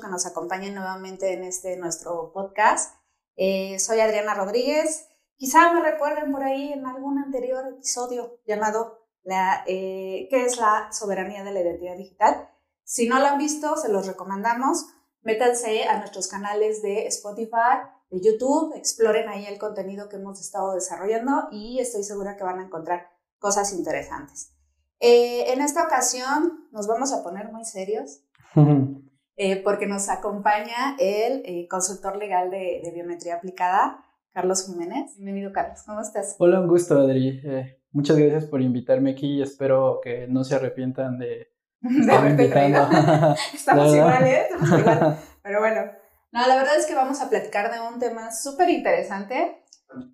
que 0.00 0.08
nos 0.08 0.26
acompañen 0.26 0.74
nuevamente 0.74 1.32
en 1.32 1.44
este 1.44 1.76
nuestro 1.76 2.32
podcast. 2.32 2.94
Eh, 3.36 3.78
soy 3.78 4.00
Adriana 4.00 4.34
Rodríguez. 4.34 5.08
Quizá 5.36 5.72
me 5.72 5.82
recuerden 5.82 6.30
por 6.32 6.42
ahí 6.42 6.72
en 6.72 6.86
algún 6.86 7.18
anterior 7.18 7.66
episodio 7.66 8.40
llamado 8.46 9.02
la, 9.24 9.64
eh, 9.66 10.26
¿Qué 10.30 10.44
es 10.44 10.58
la 10.58 10.88
soberanía 10.92 11.44
de 11.44 11.52
la 11.52 11.60
identidad 11.60 11.96
digital? 11.96 12.48
Si 12.84 13.08
no 13.08 13.18
lo 13.18 13.26
han 13.26 13.38
visto, 13.38 13.76
se 13.76 13.88
los 13.88 14.06
recomendamos. 14.06 14.86
Métanse 15.22 15.84
a 15.84 15.98
nuestros 15.98 16.28
canales 16.28 16.82
de 16.82 17.06
Spotify, 17.06 17.78
de 18.10 18.20
YouTube, 18.20 18.74
exploren 18.74 19.28
ahí 19.28 19.46
el 19.46 19.58
contenido 19.58 20.08
que 20.08 20.16
hemos 20.16 20.40
estado 20.40 20.74
desarrollando 20.74 21.48
y 21.52 21.78
estoy 21.78 22.02
segura 22.02 22.36
que 22.36 22.44
van 22.44 22.58
a 22.58 22.64
encontrar 22.64 23.10
cosas 23.38 23.72
interesantes. 23.72 24.52
Eh, 24.98 25.52
en 25.52 25.60
esta 25.60 25.84
ocasión 25.84 26.68
nos 26.70 26.86
vamos 26.86 27.12
a 27.12 27.22
poner 27.22 27.50
muy 27.52 27.64
serios 27.64 28.24
eh, 29.42 29.60
porque 29.60 29.88
nos 29.88 30.08
acompaña 30.08 30.94
el 31.00 31.42
eh, 31.44 31.66
consultor 31.68 32.16
legal 32.16 32.48
de, 32.48 32.80
biometría 32.94 33.34
aplicada, 33.34 34.04
Carlos 34.32 34.66
Jiménez. 34.66 35.16
Bienvenido, 35.16 35.52
Carlos. 35.52 35.82
¿Cómo 35.84 36.00
estás? 36.00 36.36
Hola, 36.38 36.60
un 36.60 36.68
gusto, 36.68 36.96
Adri. 36.96 37.42
muchas 37.90 38.16
gracias 38.18 38.46
por 38.46 38.60
invitarme 38.60 39.10
aquí 39.10 39.38
y 39.38 39.42
espero 39.42 39.98
que 40.00 40.28
no 40.28 40.44
se 40.44 40.54
arrepientan 40.54 41.18
de 41.18 41.50
de 41.80 42.12
haberte 42.12 42.50
traído. 42.50 42.88
Estamos 43.52 43.92
igual, 43.92 44.24
¿eh? 44.24 44.42
Estamos 44.48 44.78
igual. 44.78 45.18
Pero 45.42 45.58
bueno, 45.58 45.92
no, 46.30 46.46
la 46.46 46.54
verdad 46.54 46.76
es 46.76 46.86
que 46.86 46.94
vamos 46.94 47.20
a 47.20 47.28
platicar 47.28 47.72
de 47.72 47.80
un 47.80 47.98
tema 47.98 48.30
súper 48.30 48.70
interesante. 48.70 49.64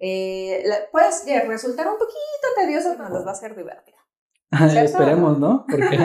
Eh, 0.00 0.64
puede 0.90 1.10
resultar 1.46 1.86
un 1.86 1.98
poquito 1.98 2.48
tedioso, 2.58 2.94
pero 2.96 3.10
nos 3.10 3.26
va 3.26 3.32
a 3.32 3.34
ser 3.34 3.54
divertido. 3.54 3.98
Esperemos, 4.82 5.38
¿no? 5.38 5.66
Porque 5.70 5.98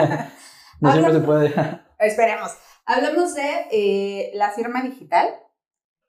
no 0.82 0.92
siempre 0.92 1.14
se 1.14 1.20
puede. 1.22 1.54
Esperemos. 2.00 2.52
Hablamos 2.86 3.34
de 3.36 3.68
eh, 3.72 4.32
la 4.34 4.52
firma 4.52 4.82
digital, 4.82 5.28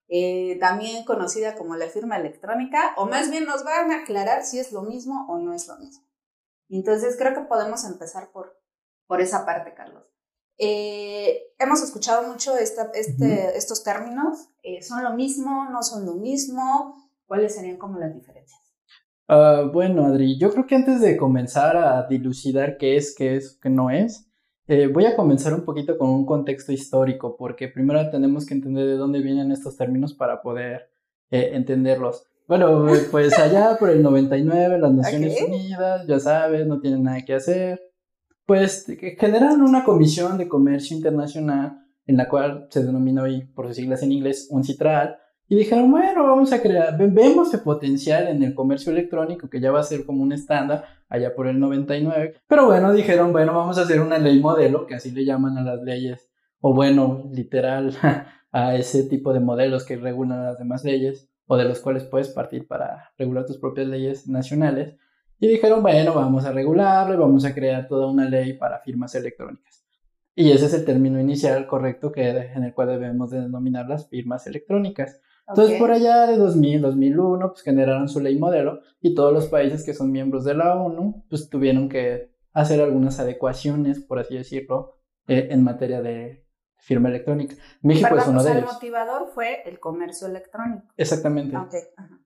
eh, 0.08 0.58
también 0.60 1.04
conocida 1.04 1.54
como 1.54 1.76
la 1.76 1.86
firma 1.88 2.16
electrónica, 2.16 2.94
o 2.96 3.06
más 3.06 3.30
bien 3.30 3.44
nos 3.44 3.64
van 3.64 3.92
a 3.92 4.00
aclarar 4.02 4.44
si 4.44 4.58
es 4.58 4.72
lo 4.72 4.82
mismo 4.82 5.26
o 5.28 5.38
no 5.38 5.54
es 5.54 5.66
lo 5.68 5.76
mismo. 5.78 6.04
Entonces 6.68 7.16
creo 7.16 7.34
que 7.34 7.42
podemos 7.42 7.84
empezar 7.84 8.30
por 8.32 8.64
por 9.06 9.20
esa 9.20 9.44
parte, 9.44 9.74
Carlos. 9.74 10.04
Eh, 10.58 11.52
hemos 11.58 11.82
escuchado 11.82 12.28
mucho 12.28 12.56
esta, 12.56 12.90
este, 12.94 13.56
estos 13.56 13.82
términos. 13.82 14.50
Eh, 14.62 14.82
¿Son 14.82 15.02
lo 15.02 15.14
mismo? 15.14 15.68
¿No 15.70 15.82
son 15.82 16.06
lo 16.06 16.14
mismo? 16.14 16.94
¿Cuáles 17.26 17.54
serían 17.54 17.76
como 17.76 17.98
las 17.98 18.14
diferencias? 18.14 18.60
Uh, 19.28 19.70
bueno, 19.72 20.04
Adri, 20.04 20.38
yo 20.38 20.52
creo 20.52 20.66
que 20.66 20.74
antes 20.74 21.00
de 21.00 21.16
comenzar 21.16 21.76
a 21.76 22.06
dilucidar 22.06 22.76
qué 22.76 22.96
es, 22.96 23.14
qué 23.16 23.36
es, 23.36 23.58
qué 23.60 23.70
no 23.70 23.90
es, 23.90 24.30
eh, 24.66 24.86
voy 24.86 25.06
a 25.06 25.16
comenzar 25.16 25.54
un 25.54 25.64
poquito 25.64 25.98
con 25.98 26.10
un 26.10 26.26
contexto 26.26 26.72
histórico, 26.72 27.36
porque 27.36 27.68
primero 27.68 28.10
tenemos 28.10 28.46
que 28.46 28.54
entender 28.54 28.86
de 28.86 28.96
dónde 28.96 29.20
vienen 29.20 29.52
estos 29.52 29.76
términos 29.76 30.14
para 30.14 30.42
poder 30.42 30.90
entenderlos. 31.30 32.26
Bueno, 32.46 32.86
pues 33.10 33.38
allá 33.38 33.76
por 33.78 33.90
el 33.90 34.02
99, 34.02 34.78
las 34.78 34.92
Naciones 34.92 35.42
Unidas, 35.42 36.06
ya 36.06 36.20
sabes, 36.20 36.66
no 36.66 36.80
tienen 36.80 37.02
nada 37.02 37.22
que 37.24 37.34
hacer 37.34 37.80
pues 38.46 38.86
generaron 39.18 39.62
una 39.62 39.84
comisión 39.84 40.36
de 40.38 40.48
comercio 40.48 40.96
internacional 40.96 41.80
en 42.06 42.16
la 42.16 42.28
cual 42.28 42.66
se 42.70 42.84
denomina 42.84 43.22
hoy, 43.22 43.42
por 43.54 43.66
sus 43.66 43.76
siglas 43.76 44.02
en 44.02 44.12
inglés, 44.12 44.48
un 44.50 44.62
CITRAL, 44.62 45.16
y 45.48 45.56
dijeron, 45.56 45.90
bueno, 45.90 46.24
vamos 46.24 46.52
a 46.52 46.62
crear, 46.62 46.96
vemos 46.96 47.52
el 47.52 47.60
potencial 47.60 48.28
en 48.28 48.42
el 48.42 48.54
comercio 48.54 48.92
electrónico, 48.92 49.48
que 49.48 49.60
ya 49.60 49.70
va 49.70 49.80
a 49.80 49.84
ser 49.84 50.06
como 50.06 50.22
un 50.22 50.32
estándar 50.32 50.84
allá 51.08 51.34
por 51.34 51.46
el 51.46 51.60
99, 51.60 52.34
pero 52.46 52.66
bueno, 52.66 52.92
dijeron, 52.92 53.32
bueno, 53.32 53.54
vamos 53.54 53.78
a 53.78 53.82
hacer 53.82 54.00
una 54.00 54.18
ley 54.18 54.40
modelo, 54.40 54.86
que 54.86 54.94
así 54.94 55.10
le 55.10 55.24
llaman 55.24 55.58
a 55.58 55.62
las 55.62 55.82
leyes, 55.82 56.30
o 56.60 56.74
bueno, 56.74 57.24
literal, 57.32 57.94
a 58.52 58.74
ese 58.76 59.04
tipo 59.04 59.32
de 59.32 59.40
modelos 59.40 59.84
que 59.84 59.96
regulan 59.96 60.44
las 60.44 60.58
demás 60.58 60.84
leyes, 60.84 61.28
o 61.46 61.56
de 61.56 61.64
los 61.64 61.80
cuales 61.80 62.04
puedes 62.04 62.28
partir 62.28 62.66
para 62.66 63.12
regular 63.18 63.44
tus 63.44 63.58
propias 63.58 63.86
leyes 63.86 64.26
nacionales, 64.26 64.96
y 65.38 65.48
dijeron, 65.48 65.82
bueno, 65.82 66.14
vamos 66.14 66.46
a 66.46 66.52
regularlo 66.52 67.14
y 67.14 67.18
vamos 67.18 67.44
a 67.44 67.54
crear 67.54 67.86
toda 67.86 68.06
una 68.06 68.28
ley 68.28 68.54
para 68.54 68.78
firmas 68.78 69.14
electrónicas. 69.14 69.84
Y 70.36 70.50
ese 70.50 70.66
es 70.66 70.74
el 70.74 70.84
término 70.84 71.20
inicial 71.20 71.66
correcto 71.66 72.10
que, 72.10 72.28
en 72.28 72.64
el 72.64 72.74
cual 72.74 72.88
debemos 72.88 73.30
denominar 73.30 73.86
las 73.86 74.08
firmas 74.08 74.46
electrónicas. 74.46 75.20
Entonces, 75.48 75.78
por 75.78 75.90
allá 75.90 76.26
de 76.26 76.36
2000, 76.36 76.80
2001, 76.80 77.48
pues 77.48 77.62
generaron 77.62 78.08
su 78.08 78.20
ley 78.20 78.38
modelo 78.38 78.80
y 79.00 79.14
todos 79.14 79.32
los 79.32 79.46
países 79.46 79.84
que 79.84 79.92
son 79.92 80.10
miembros 80.10 80.44
de 80.44 80.54
la 80.54 80.74
ONU, 80.74 81.24
pues 81.28 81.50
tuvieron 81.50 81.88
que 81.88 82.32
hacer 82.52 82.80
algunas 82.80 83.20
adecuaciones, 83.20 84.00
por 84.00 84.18
así 84.18 84.36
decirlo, 84.36 84.96
eh, 85.26 85.48
en 85.50 85.62
materia 85.62 86.00
de 86.00 86.44
firma 86.84 87.08
electrónica. 87.08 87.56
México 87.80 88.16
es 88.16 88.26
uno 88.26 88.42
de 88.42 88.52
ellos. 88.52 88.62
El 88.64 88.74
motivador 88.74 89.28
fue 89.34 89.62
el 89.66 89.80
comercio 89.80 90.26
electrónico. 90.28 90.86
Exactamente. 90.96 91.56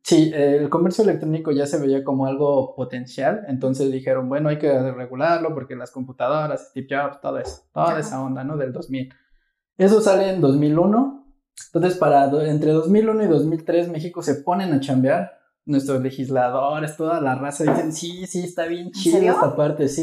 Sí, 0.02 0.32
el 0.34 0.68
comercio 0.68 1.04
electrónico 1.04 1.52
ya 1.52 1.66
se 1.66 1.78
veía 1.78 2.02
como 2.02 2.26
algo 2.26 2.74
potencial, 2.74 3.44
entonces 3.46 3.90
dijeron, 3.92 4.28
bueno, 4.28 4.48
hay 4.48 4.58
que 4.58 4.92
regularlo 4.92 5.54
porque 5.54 5.76
las 5.76 5.92
computadoras, 5.92 6.70
Steve 6.70 6.88
Jobs, 6.90 7.20
todo 7.20 7.38
eso, 7.38 7.62
toda 7.72 8.00
esa 8.00 8.20
onda, 8.20 8.42
¿no? 8.42 8.56
Del 8.56 8.72
2000. 8.72 9.12
Eso 9.76 10.00
sale 10.00 10.30
en 10.30 10.40
2001. 10.40 11.17
Entonces, 11.66 11.98
para 11.98 12.30
entre 12.48 12.72
2001 12.72 13.24
y 13.24 13.26
2003, 13.26 13.88
México 13.88 14.22
se 14.22 14.36
ponen 14.36 14.72
a 14.72 14.80
chambear. 14.80 15.38
Nuestros 15.66 16.00
legisladores, 16.00 16.96
toda 16.96 17.20
la 17.20 17.34
raza 17.34 17.62
dicen, 17.64 17.92
sí, 17.92 18.26
sí, 18.26 18.40
está 18.40 18.64
bien 18.64 18.90
chido 18.90 19.18
esta 19.18 19.54
parte, 19.54 19.86
sí, 19.88 20.02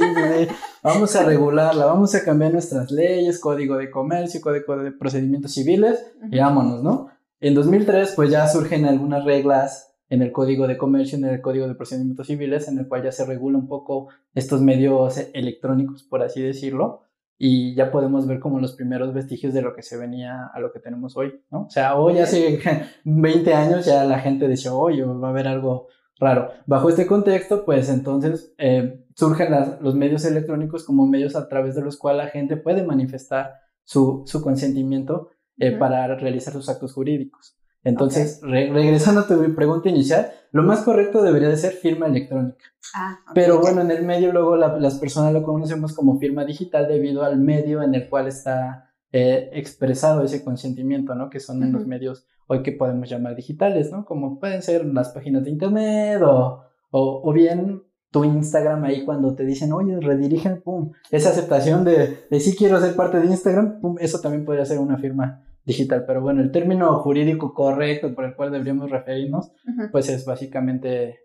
vamos 0.84 1.16
a 1.16 1.24
regularla, 1.26 1.86
vamos 1.86 2.14
a 2.14 2.24
cambiar 2.24 2.54
nuestras 2.54 2.92
leyes, 2.92 3.40
código 3.40 3.76
de 3.76 3.90
comercio, 3.90 4.42
código 4.42 4.78
de 4.78 4.92
procedimientos 4.92 5.54
civiles, 5.54 6.06
y 6.30 6.38
vámonos, 6.38 6.84
¿no? 6.84 7.08
En 7.40 7.56
2003, 7.56 8.14
pues 8.16 8.30
ya 8.30 8.48
surgen 8.48 8.86
algunas 8.86 9.26
reglas 9.26 9.96
en 10.10 10.22
el 10.22 10.32
código 10.32 10.68
de 10.68 10.78
comercio, 10.78 11.18
en 11.18 11.26
el 11.26 11.42
código 11.42 11.68
de 11.68 11.76
procedimientos 11.76 12.28
civiles, 12.28 12.68
en 12.68 12.78
el 12.78 12.88
cual 12.88 13.04
ya 13.04 13.12
se 13.12 13.26
regula 13.26 13.58
un 13.58 13.68
poco 13.68 14.10
estos 14.34 14.62
medios 14.62 15.18
electrónicos, 15.34 16.04
por 16.04 16.22
así 16.22 16.42
decirlo, 16.42 17.05
y 17.38 17.76
ya 17.76 17.92
podemos 17.92 18.28
ver 18.28 18.40
como 18.40 18.60
los 18.60 18.74
primeros 18.74 19.14
vestigios 19.14 19.54
de 19.54 19.62
lo 19.62 19.76
que 19.76 19.82
se 19.82 19.98
venía 19.98 20.46
a 20.54 20.60
lo 20.60 20.72
que 20.72 20.80
tenemos 20.80 21.18
hoy, 21.18 21.42
¿no? 21.52 21.64
O 21.64 21.70
sea, 21.70 21.96
hoy 21.96 22.20
hace 22.20 22.60
20 23.04 23.54
años 23.54 23.86
ya 23.86 24.06
la 24.06 24.20
gente 24.20 24.48
decía, 24.48 24.74
oye, 24.74 25.04
va 25.04 25.28
a 25.28 25.32
haber 25.32 25.48
algo 25.48 25.88
raro. 26.18 26.52
Bajo 26.66 26.90
este 26.90 27.06
contexto, 27.06 27.66
pues 27.66 27.90
entonces 27.90 28.54
eh, 28.58 29.06
surgen 29.16 29.54
los 29.82 29.96
medios 29.96 30.24
electrónicos 30.26 30.86
como 30.86 31.06
medios 31.08 31.36
a 31.36 31.48
través 31.50 31.76
de 31.76 31.82
los 31.82 31.98
cuales 31.98 32.26
la 32.26 32.32
gente 32.32 32.58
puede 32.58 32.84
manifestar 32.84 33.56
su, 33.84 34.24
su 34.26 34.42
consentimiento 34.42 35.30
eh, 35.58 35.72
para 35.72 36.08
realizar 36.16 36.54
sus 36.54 36.70
actos 36.70 36.94
jurídicos. 36.94 37.58
Entonces, 37.86 38.42
regresando 38.42 39.22
a 39.22 39.28
tu 39.28 39.56
pregunta 39.56 39.90
inicial, 39.90 40.32
lo 40.52 40.64
más 40.64 40.82
correcto 40.82 41.22
debería 41.22 41.50
de 41.50 41.56
ser 41.56 41.74
firma 41.74 42.08
electrónica. 42.08 42.66
Ah, 42.96 43.20
Pero 43.36 43.60
bueno, 43.60 43.82
en 43.82 43.92
el 43.92 44.04
medio 44.04 44.34
luego 44.34 44.58
las 44.58 44.96
personas 44.96 45.32
lo 45.32 45.44
conocemos 45.44 45.94
como 45.94 46.18
firma 46.18 46.46
digital 46.46 46.88
debido 46.88 47.24
al 47.24 47.38
medio 47.38 47.84
en 47.84 47.94
el 47.94 48.10
cual 48.10 48.28
está 48.28 48.92
eh, 49.12 49.52
expresado 49.54 50.24
ese 50.24 50.44
consentimiento, 50.44 51.14
¿no? 51.14 51.30
Que 51.30 51.40
son 51.40 51.62
en 51.62 51.74
los 51.74 51.86
medios 51.86 52.26
hoy 52.48 52.64
que 52.64 52.72
podemos 52.72 53.08
llamar 53.08 53.36
digitales, 53.36 53.92
¿no? 53.92 54.04
Como 54.04 54.40
pueden 54.40 54.64
ser 54.64 54.84
las 54.84 55.10
páginas 55.10 55.44
de 55.44 55.52
internet 55.52 56.24
o, 56.24 56.64
o, 56.90 57.34
bien 57.34 57.84
tu 58.10 58.24
Instagram 58.24 58.84
ahí 58.86 59.06
cuando 59.06 59.36
te 59.36 59.46
dicen, 59.46 59.74
oye, 59.74 60.00
redirigen, 60.00 60.62
pum, 60.62 60.92
esa 61.12 61.30
aceptación 61.30 61.84
de, 61.84 62.26
de 62.32 62.40
sí 62.40 62.56
quiero 62.56 62.80
ser 62.80 62.96
parte 62.96 63.20
de 63.20 63.28
Instagram, 63.28 63.80
pum, 63.80 63.96
eso 64.00 64.20
también 64.22 64.44
podría 64.44 64.66
ser 64.66 64.80
una 64.80 64.98
firma 64.98 65.45
digital. 65.66 66.06
Pero 66.06 66.22
bueno, 66.22 66.42
el 66.42 66.52
término 66.52 67.00
jurídico 67.00 67.54
correcto 67.54 68.14
por 68.14 68.26
el 68.26 68.36
cual 68.36 68.52
deberíamos 68.52 68.90
referirnos, 68.90 69.52
pues 69.92 70.10
es 70.10 70.26
básicamente 70.26 71.20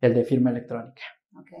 el 0.00 0.14
de 0.14 0.24
firma 0.24 0.50
electrónica. 0.50 1.02
Ok, 1.36 1.52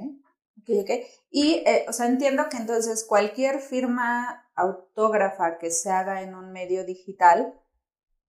ok, 0.60 0.70
ok. 0.82 0.90
Y, 1.30 1.62
eh, 1.66 1.86
o 1.88 1.92
sea, 1.92 2.06
entiendo 2.06 2.44
que 2.50 2.58
entonces 2.58 3.04
cualquier 3.08 3.60
firma 3.60 4.48
autógrafa 4.54 5.58
que 5.58 5.70
se 5.70 5.90
haga 5.90 6.22
en 6.22 6.34
un 6.34 6.52
medio 6.52 6.84
digital, 6.84 7.54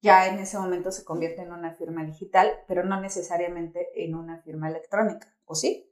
ya 0.02 0.28
en 0.28 0.40
ese 0.40 0.58
momento 0.58 0.92
se 0.92 1.04
convierte 1.04 1.42
en 1.42 1.52
una 1.52 1.74
firma 1.74 2.06
digital, 2.06 2.52
pero 2.68 2.84
no 2.84 3.02
necesariamente 3.02 3.88
en 3.96 4.16
una 4.16 4.40
firma 4.42 4.70
electrónica, 4.70 5.28
¿o 5.46 5.56
sí? 5.56 5.92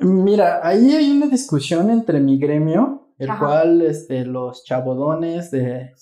Mira, 0.00 0.60
ahí 0.62 0.94
hay 0.94 1.10
una 1.10 1.26
discusión 1.26 1.90
entre 1.90 2.20
mi 2.20 2.38
gremio, 2.38 3.14
el 3.18 3.30
cual 3.36 3.82
este, 3.82 4.24
los 4.24 4.64
chabodones 4.64 5.50
de 5.50 5.92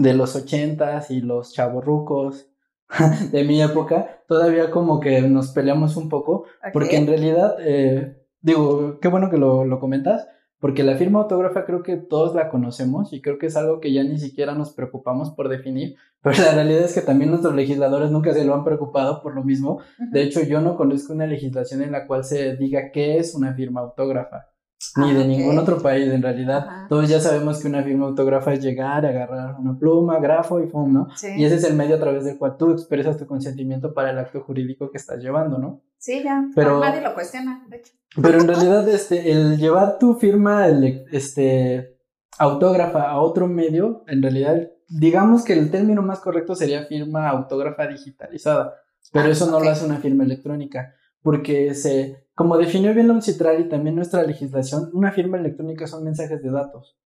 de 0.00 0.14
los 0.14 0.34
ochentas 0.34 1.10
y 1.10 1.20
los 1.20 1.52
chavorrucos 1.52 2.48
de 3.32 3.44
mi 3.44 3.62
época, 3.62 4.22
todavía 4.26 4.70
como 4.70 4.98
que 4.98 5.22
nos 5.22 5.52
peleamos 5.52 5.96
un 5.96 6.08
poco, 6.08 6.46
porque 6.72 6.96
en 6.96 7.06
realidad, 7.06 7.56
eh, 7.60 8.16
digo, 8.40 8.98
qué 9.00 9.08
bueno 9.08 9.30
que 9.30 9.36
lo, 9.36 9.64
lo 9.64 9.78
comentas, 9.78 10.26
porque 10.58 10.82
la 10.82 10.96
firma 10.96 11.20
autógrafa 11.20 11.64
creo 11.64 11.82
que 11.82 11.96
todos 11.96 12.34
la 12.34 12.50
conocemos 12.50 13.12
y 13.12 13.22
creo 13.22 13.38
que 13.38 13.46
es 13.46 13.56
algo 13.56 13.80
que 13.80 13.92
ya 13.92 14.02
ni 14.02 14.18
siquiera 14.18 14.54
nos 14.54 14.72
preocupamos 14.72 15.30
por 15.30 15.48
definir, 15.48 15.96
pero 16.22 16.38
la 16.38 16.52
realidad 16.52 16.82
es 16.82 16.94
que 16.94 17.00
también 17.00 17.30
nuestros 17.30 17.54
legisladores 17.54 18.10
nunca 18.10 18.34
se 18.34 18.44
lo 18.44 18.54
han 18.54 18.64
preocupado 18.64 19.22
por 19.22 19.34
lo 19.34 19.42
mismo. 19.42 19.80
De 20.10 20.22
hecho, 20.22 20.42
yo 20.42 20.60
no 20.60 20.76
conozco 20.76 21.12
una 21.12 21.26
legislación 21.26 21.82
en 21.82 21.92
la 21.92 22.06
cual 22.06 22.24
se 22.24 22.56
diga 22.56 22.90
qué 22.92 23.18
es 23.18 23.34
una 23.34 23.54
firma 23.54 23.80
autógrafa. 23.80 24.48
Ni 24.96 25.12
de 25.12 25.22
ah, 25.22 25.26
ningún 25.26 25.58
otro 25.58 25.78
país 25.80 26.08
en 26.08 26.22
realidad. 26.22 26.86
Todos 26.88 27.08
ya 27.08 27.20
sabemos 27.20 27.60
que 27.60 27.68
una 27.68 27.82
firma 27.82 28.06
autógrafa 28.06 28.54
es 28.54 28.62
llegar, 28.62 29.04
agarrar 29.04 29.56
una 29.58 29.78
pluma, 29.78 30.18
grafo 30.18 30.60
y 30.60 30.66
pum, 30.66 30.92
¿no? 30.92 31.08
Y 31.36 31.44
ese 31.44 31.56
es 31.56 31.64
el 31.64 31.76
medio 31.76 31.96
a 31.96 32.00
través 32.00 32.24
del 32.24 32.38
cual 32.38 32.56
tú 32.56 32.72
expresas 32.72 33.18
tu 33.18 33.26
consentimiento 33.26 33.92
para 33.92 34.10
el 34.10 34.18
acto 34.18 34.40
jurídico 34.40 34.90
que 34.90 34.96
estás 34.98 35.22
llevando, 35.22 35.58
¿no? 35.58 35.82
Sí, 35.98 36.22
ya. 36.24 36.44
Pero 36.54 36.80
nadie 36.80 37.02
lo 37.02 37.12
cuestiona, 37.14 37.66
de 37.68 37.76
hecho. 37.76 37.92
Pero 38.20 38.40
en 38.40 38.48
realidad, 38.48 38.88
este, 38.88 39.30
el 39.30 39.58
llevar 39.58 39.98
tu 39.98 40.14
firma, 40.14 40.66
este, 41.12 41.98
autógrafa 42.38 43.10
a 43.10 43.20
otro 43.20 43.46
medio, 43.46 44.02
en 44.06 44.22
realidad, 44.22 44.70
digamos 44.88 45.44
que 45.44 45.52
el 45.52 45.70
término 45.70 46.00
más 46.00 46.20
correcto 46.20 46.54
sería 46.54 46.86
firma 46.86 47.28
autógrafa 47.28 47.86
digitalizada. 47.86 48.74
Pero 49.12 49.26
ah, 49.26 49.30
eso 49.30 49.50
no 49.50 49.60
lo 49.60 49.68
hace 49.68 49.84
una 49.84 49.98
firma 49.98 50.24
electrónica, 50.24 50.94
porque 51.22 51.74
se, 51.74 52.28
como 52.40 52.56
definió 52.56 52.94
bien 52.94 53.06
la 53.06 53.12
UNCITRAL 53.12 53.60
y 53.60 53.68
también 53.68 53.94
nuestra 53.94 54.22
legislación, 54.22 54.88
una 54.94 55.12
firma 55.12 55.36
electrónica 55.36 55.86
son 55.86 56.04
mensajes 56.04 56.42
de 56.42 56.50
datos. 56.50 56.96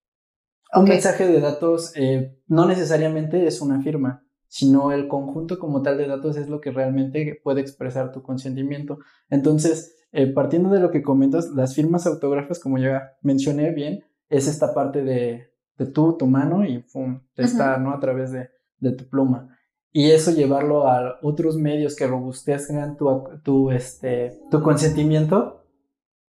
Un 0.73 0.85
mensaje 0.85 1.27
de 1.27 1.41
datos 1.41 1.91
eh, 1.97 2.39
no 2.47 2.67
necesariamente 2.67 3.45
es 3.45 3.61
una 3.61 3.83
firma, 3.83 4.25
sino 4.47 4.93
el 4.93 5.09
conjunto 5.09 5.59
como 5.59 5.83
tal 5.83 5.99
de 5.99 6.07
datos 6.07 6.37
es 6.37 6.49
lo 6.49 6.61
que 6.61 6.71
realmente 6.71 7.41
puede 7.43 7.63
expresar 7.63 8.13
tu 8.13 8.23
consentimiento. 8.23 9.01
Entonces, 9.29 9.97
eh, 10.13 10.29
partiendo 10.29 10.71
de 10.71 10.79
lo 10.79 10.93
que 10.93 11.03
comentas, 11.03 11.51
las 11.51 11.75
firmas 11.75 12.07
autógrafas, 12.07 12.61
como 12.61 12.79
ya 12.79 13.17
mencioné 13.21 13.73
bien, 13.73 14.05
es 14.29 14.47
esta 14.47 14.73
parte 14.73 15.03
de, 15.03 15.49
de 15.79 15.87
tu, 15.87 16.17
tu 16.17 16.29
mano 16.29 16.65
y 16.65 16.79
pum, 16.93 17.23
está, 17.35 17.77
¿no? 17.79 17.91
A 17.93 17.99
través 17.99 18.31
de, 18.31 18.51
de, 18.79 18.93
tu 18.93 19.09
pluma. 19.09 19.49
Y 19.97 20.11
eso 20.11 20.33
llevarlo 20.33 20.89
a 20.89 21.21
otros 21.23 21.57
medios 21.57 21.95
que 21.95 22.09
robustezcan 22.09 22.97
tu, 22.97 23.29
tu, 23.45 23.71
este, 23.71 24.41
tu 24.51 24.61
consentimiento, 24.61 25.65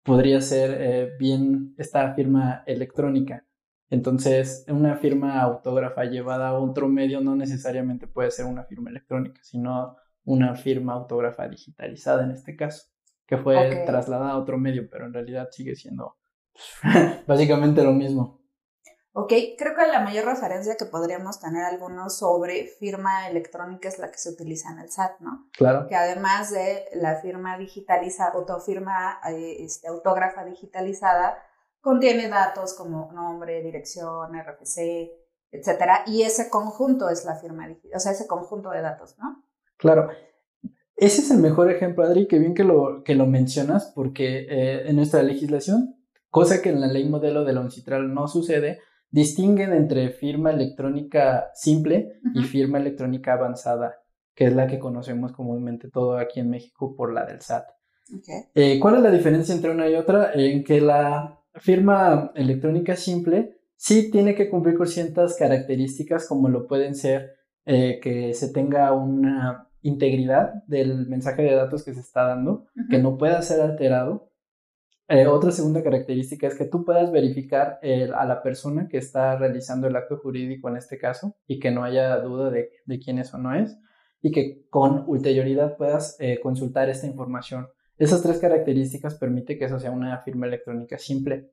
podría 0.02 0.40
ser 0.40 0.76
eh, 0.80 1.10
bien 1.18 1.74
esta 1.76 2.14
firma 2.14 2.62
electrónica. 2.64 3.44
Entonces, 3.90 4.64
una 4.66 4.96
firma 4.96 5.42
autógrafa 5.42 6.04
llevada 6.06 6.48
a 6.48 6.58
otro 6.58 6.88
medio 6.88 7.20
no 7.20 7.36
necesariamente 7.36 8.06
puede 8.06 8.30
ser 8.30 8.46
una 8.46 8.64
firma 8.64 8.88
electrónica, 8.88 9.42
sino 9.42 9.94
una 10.24 10.54
firma 10.54 10.94
autógrafa 10.94 11.46
digitalizada 11.46 12.24
en 12.24 12.30
este 12.30 12.56
caso, 12.56 12.88
que 13.26 13.36
fue 13.36 13.84
trasladada 13.84 14.30
a 14.30 14.38
otro 14.38 14.56
medio, 14.56 14.88
pero 14.88 15.04
en 15.04 15.12
realidad 15.12 15.48
sigue 15.50 15.76
siendo 15.76 16.16
básicamente 17.26 17.84
lo 17.84 17.92
mismo. 17.92 18.39
Ok, 19.12 19.32
creo 19.58 19.74
que 19.74 19.86
la 19.88 20.00
mayor 20.00 20.24
referencia 20.24 20.76
que 20.76 20.84
podríamos 20.84 21.40
tener 21.40 21.64
algunos 21.64 22.16
sobre 22.16 22.66
firma 22.78 23.28
electrónica 23.28 23.88
es 23.88 23.98
la 23.98 24.10
que 24.10 24.18
se 24.18 24.30
utiliza 24.30 24.70
en 24.70 24.78
el 24.78 24.88
SAT, 24.88 25.18
¿no? 25.18 25.48
Claro. 25.52 25.88
Que 25.88 25.96
además 25.96 26.52
de 26.52 26.84
la 26.94 27.16
firma 27.16 27.58
digitalizada, 27.58 28.32
autofirma, 28.34 29.18
eh, 29.28 29.56
este, 29.64 29.88
autógrafa 29.88 30.44
digitalizada, 30.44 31.38
contiene 31.80 32.28
datos 32.28 32.74
como 32.74 33.10
nombre, 33.12 33.62
dirección, 33.62 34.30
RFC, 34.32 35.10
etcétera, 35.50 36.04
y 36.06 36.22
ese 36.22 36.48
conjunto 36.48 37.08
es 37.08 37.24
la 37.24 37.34
firma 37.34 37.66
digital, 37.66 37.96
o 37.96 37.98
sea, 37.98 38.12
ese 38.12 38.28
conjunto 38.28 38.70
de 38.70 38.82
datos, 38.82 39.18
¿no? 39.18 39.44
Claro. 39.76 40.08
Ese 40.94 41.22
es 41.22 41.30
el 41.32 41.38
mejor 41.38 41.70
ejemplo, 41.72 42.04
Adri, 42.04 42.28
que 42.28 42.38
bien 42.38 42.54
que 42.54 42.62
lo, 42.62 43.02
que 43.02 43.14
lo 43.16 43.26
mencionas, 43.26 43.90
porque 43.94 44.46
eh, 44.48 44.88
en 44.88 44.96
nuestra 44.96 45.22
legislación, 45.22 45.96
cosa 46.28 46.62
que 46.62 46.68
en 46.68 46.80
la 46.80 46.86
ley 46.86 47.08
modelo 47.08 47.44
de 47.44 47.54
la 47.54 47.62
UNCITRAL 47.62 48.12
no 48.14 48.28
sucede, 48.28 48.80
distinguen 49.10 49.72
entre 49.72 50.10
firma 50.10 50.50
electrónica 50.50 51.50
simple 51.54 52.20
y 52.34 52.42
firma 52.44 52.78
electrónica 52.78 53.34
avanzada, 53.34 53.96
que 54.34 54.46
es 54.46 54.54
la 54.54 54.66
que 54.66 54.78
conocemos 54.78 55.32
comúnmente 55.32 55.90
todo 55.90 56.16
aquí 56.18 56.40
en 56.40 56.50
México 56.50 56.94
por 56.96 57.12
la 57.12 57.24
del 57.24 57.40
SAT. 57.40 57.66
Eh, 58.54 58.78
¿Cuál 58.80 58.96
es 58.96 59.02
la 59.02 59.10
diferencia 59.10 59.54
entre 59.54 59.70
una 59.70 59.88
y 59.88 59.94
otra? 59.94 60.32
En 60.34 60.64
que 60.64 60.80
la 60.80 61.40
firma 61.54 62.32
electrónica 62.34 62.96
simple 62.96 63.60
sí 63.76 64.10
tiene 64.10 64.34
que 64.34 64.48
cumplir 64.48 64.76
con 64.76 64.86
ciertas 64.86 65.36
características 65.36 66.26
como 66.28 66.48
lo 66.48 66.66
pueden 66.66 66.94
ser 66.94 67.34
eh, 67.66 68.00
que 68.02 68.34
se 68.34 68.52
tenga 68.52 68.92
una 68.92 69.68
integridad 69.82 70.64
del 70.66 71.06
mensaje 71.06 71.42
de 71.42 71.54
datos 71.54 71.84
que 71.84 71.94
se 71.94 72.00
está 72.00 72.24
dando, 72.26 72.66
que 72.90 72.98
no 72.98 73.16
pueda 73.16 73.40
ser 73.42 73.60
alterado. 73.60 74.29
Eh, 75.10 75.26
otra 75.26 75.50
segunda 75.50 75.82
característica 75.82 76.46
es 76.46 76.54
que 76.54 76.64
tú 76.64 76.84
puedas 76.84 77.12
verificar 77.12 77.80
a 78.14 78.24
la 78.24 78.42
persona 78.42 78.88
que 78.88 78.96
está 78.96 79.36
realizando 79.36 79.88
el 79.88 79.96
acto 79.96 80.16
jurídico 80.18 80.68
en 80.68 80.76
este 80.76 80.98
caso 80.98 81.36
y 81.46 81.58
que 81.58 81.70
no 81.70 81.84
haya 81.84 82.16
duda 82.20 82.50
de, 82.50 82.70
quién 83.04 83.18
es 83.18 83.34
o 83.34 83.38
no 83.38 83.54
es 83.54 83.76
y 84.22 84.30
que 84.30 84.66
con 84.70 85.04
ulterioridad 85.08 85.76
puedas 85.76 86.16
eh, 86.20 86.38
consultar 86.40 86.88
esta 86.88 87.06
información 87.06 87.66
esas 88.00 88.22
tres 88.22 88.38
características 88.38 89.14
permiten 89.16 89.58
que 89.58 89.66
eso 89.66 89.78
sea 89.78 89.90
una 89.90 90.16
firma 90.22 90.46
electrónica 90.46 90.96
simple 90.96 91.50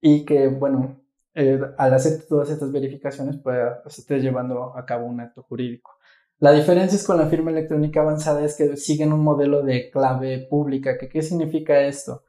y 0.00 0.24
que, 0.24 0.46
bueno, 0.46 1.00
eh, 1.34 1.60
al 1.76 1.94
hacer 1.94 2.26
todas 2.28 2.48
estas 2.48 2.70
verificaciones, 2.70 3.38
pues 3.42 3.58
estés 3.98 4.22
llevando 4.22 4.76
a 4.76 4.86
cabo 4.86 5.06
un 5.06 5.18
acto 5.18 5.42
jurídico. 5.42 5.90
La 6.38 6.52
diferencia 6.52 6.94
es 6.94 7.04
con 7.04 7.18
la 7.18 7.26
firma 7.26 7.50
electrónica 7.50 8.02
avanzada 8.02 8.44
es 8.44 8.56
que 8.56 8.76
siguen 8.76 9.12
un 9.12 9.24
modelo 9.24 9.64
de 9.64 9.90
clave 9.90 10.46
pública. 10.48 10.96
¿Qué 10.96 11.22
significa 11.22 11.80
esto? 11.80 12.22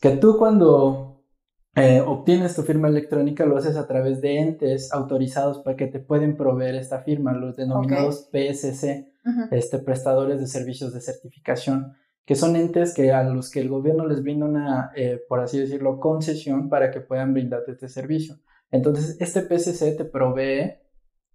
Que 0.00 0.16
tú 0.16 0.36
cuando 0.38 1.24
eh, 1.76 2.00
obtienes 2.00 2.54
tu 2.54 2.62
firma 2.62 2.88
electrónica 2.88 3.46
lo 3.46 3.56
haces 3.56 3.76
a 3.76 3.86
través 3.86 4.20
de 4.20 4.38
entes 4.38 4.92
autorizados 4.92 5.58
para 5.58 5.76
que 5.76 5.86
te 5.86 5.98
pueden 5.98 6.36
proveer 6.36 6.74
esta 6.74 7.02
firma, 7.02 7.32
los 7.32 7.56
denominados 7.56 8.28
PSC, 8.30 9.12
este, 9.50 9.78
prestadores 9.78 10.40
de 10.40 10.46
servicios 10.46 10.92
de 10.92 11.00
certificación 11.00 11.96
que 12.24 12.34
son 12.36 12.56
entes 12.56 12.94
que 12.94 13.12
a 13.12 13.22
los 13.22 13.50
que 13.50 13.60
el 13.60 13.68
gobierno 13.68 14.06
les 14.06 14.22
brinda 14.22 14.46
una, 14.46 14.92
eh, 14.96 15.20
por 15.28 15.40
así 15.40 15.58
decirlo, 15.58 16.00
concesión 16.00 16.68
para 16.68 16.90
que 16.90 17.00
puedan 17.00 17.34
brindarte 17.34 17.72
este 17.72 17.88
servicio. 17.88 18.36
Entonces, 18.70 19.16
este 19.20 19.42
PCC 19.42 19.96
te 19.96 20.04
provee 20.04 20.78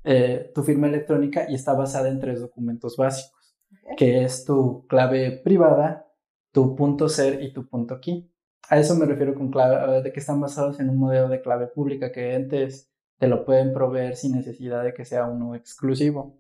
eh, 0.03 0.51
tu 0.53 0.63
firma 0.63 0.87
electrónica 0.87 1.45
y 1.49 1.55
está 1.55 1.73
basada 1.73 2.09
en 2.09 2.19
tres 2.19 2.41
documentos 2.41 2.97
básicos, 2.97 3.55
que 3.97 4.23
es 4.23 4.45
tu 4.45 4.87
clave 4.87 5.39
privada, 5.43 6.07
tu 6.51 6.75
punto 6.75 7.07
ser 7.07 7.43
y 7.43 7.53
tu 7.53 7.67
punto 7.67 7.99
key. 7.99 8.28
A 8.69 8.79
eso 8.79 8.95
me 8.95 9.05
refiero 9.05 9.33
con 9.33 9.49
clave, 9.49 10.03
de 10.03 10.13
que 10.13 10.19
están 10.19 10.39
basados 10.39 10.79
en 10.79 10.89
un 10.89 10.97
modelo 10.97 11.27
de 11.27 11.41
clave 11.41 11.67
pública, 11.67 12.11
que 12.11 12.35
entes 12.35 12.89
te 13.17 13.27
lo 13.27 13.43
pueden 13.43 13.73
proveer 13.73 14.15
sin 14.15 14.33
necesidad 14.33 14.83
de 14.83 14.93
que 14.93 15.05
sea 15.05 15.25
uno 15.25 15.55
exclusivo. 15.55 16.37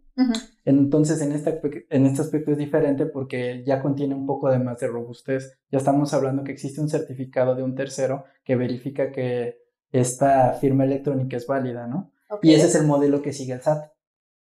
Entonces, 0.65 1.21
en 1.21 1.31
este, 1.31 1.61
en 1.89 2.05
este 2.05 2.21
aspecto 2.21 2.51
es 2.51 2.57
diferente 2.57 3.05
porque 3.05 3.63
ya 3.65 3.81
contiene 3.81 4.15
un 4.15 4.25
poco 4.25 4.49
de 4.49 4.59
más 4.59 4.79
de 4.79 4.87
robustez. 4.87 5.57
Ya 5.71 5.77
estamos 5.77 6.13
hablando 6.13 6.43
que 6.43 6.51
existe 6.51 6.81
un 6.81 6.89
certificado 6.89 7.55
de 7.55 7.63
un 7.63 7.73
tercero 7.73 8.25
que 8.43 8.55
verifica 8.55 9.11
que 9.11 9.57
esta 9.91 10.53
firma 10.53 10.83
electrónica 10.83 11.37
es 11.37 11.47
válida, 11.47 11.87
¿no? 11.87 12.11
Y 12.41 12.53
ese 12.53 12.67
es 12.67 12.75
el 12.75 12.85
modelo 12.85 13.21
que 13.21 13.33
sigue 13.33 13.53
el 13.53 13.61
SAT. 13.61 13.91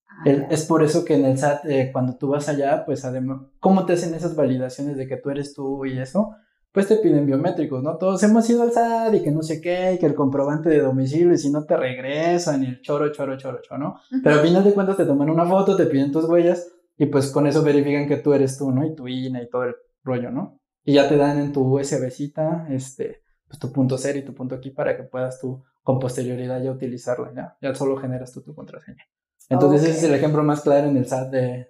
Ah, 0.10 0.24
es 0.50 0.66
por 0.66 0.84
eso 0.84 1.06
que 1.06 1.16
en 1.16 1.26
el 1.26 1.38
SAT, 1.38 1.66
eh, 1.66 1.90
cuando 1.94 2.18
tú 2.18 2.30
vas 2.30 2.50
allá, 2.50 2.84
pues 2.86 3.06
además, 3.06 3.42
¿cómo 3.60 3.86
te 3.86 3.94
hacen 3.94 4.14
esas 4.14 4.36
validaciones 4.36 4.98
de 4.98 5.08
que 5.08 5.18
tú 5.18 5.30
eres 5.30 5.54
tú 5.54 5.86
y 5.86 6.00
eso? 6.00 6.36
Pues 6.78 6.90
te 6.90 6.98
piden 6.98 7.26
biométricos, 7.26 7.82
¿no? 7.82 7.98
Todos 7.98 8.22
hemos 8.22 8.48
ido 8.52 8.62
al 8.62 8.72
SAT 8.72 9.16
y 9.16 9.24
que 9.24 9.32
no 9.32 9.42
sé 9.42 9.60
qué, 9.60 9.94
y 9.94 9.98
que 9.98 10.06
el 10.06 10.14
comprobante 10.14 10.70
de 10.70 10.82
domicilio 10.82 11.34
y 11.34 11.38
si 11.40 11.50
no 11.50 11.66
te 11.66 11.76
regresan 11.76 12.62
y 12.62 12.68
el 12.68 12.82
choro, 12.84 13.12
choro, 13.12 13.36
choro, 13.36 13.60
choro, 13.64 13.80
¿no? 13.80 14.00
Pero 14.24 14.36
al 14.36 14.46
final 14.46 14.64
de 14.64 14.76
cuentas 14.76 14.96
te 14.96 15.06
toman 15.06 15.32
una 15.32 15.48
foto, 15.48 15.76
te 15.76 15.88
piden 15.88 16.12
tus 16.12 16.26
huellas 16.26 16.72
y 16.96 17.08
pues 17.08 17.32
con 17.32 17.48
eso 17.48 17.64
verifican 17.64 18.08
que 18.08 18.18
tú 18.18 18.32
eres 18.32 18.60
tú, 18.60 18.70
¿no? 18.70 18.86
Y 18.86 18.94
tu 18.94 19.08
INE 19.08 19.42
y 19.42 19.50
todo 19.50 19.64
el 19.64 19.76
rollo, 20.04 20.30
¿no? 20.30 20.60
Y 20.84 20.94
ya 20.94 21.10
te 21.10 21.18
dan 21.18 21.40
en 21.40 21.52
tu 21.52 21.64
USBcita, 21.64 22.68
este, 22.70 23.24
pues 23.48 23.58
tu 23.58 23.72
punto 23.72 23.98
ser 23.98 24.16
y 24.16 24.22
tu 24.22 24.36
punto 24.36 24.54
aquí 24.54 24.70
para 24.70 24.96
que 24.96 25.02
puedas 25.02 25.40
tú 25.42 25.64
con 25.82 25.98
posterioridad 25.98 26.62
ya 26.62 26.70
utilizarla, 26.70 27.34
¿ya? 27.36 27.58
Ya 27.60 27.74
solo 27.74 27.98
generas 27.98 28.32
tú 28.32 28.44
tu 28.44 28.54
contraseña. 28.54 29.04
Entonces 29.50 29.82
ese 29.82 29.98
es 29.98 30.04
el 30.04 30.14
ejemplo 30.14 30.44
más 30.44 30.62
claro 30.62 30.90
en 30.90 30.98
el 30.98 31.08
SAT 31.08 31.32
de, 31.32 31.70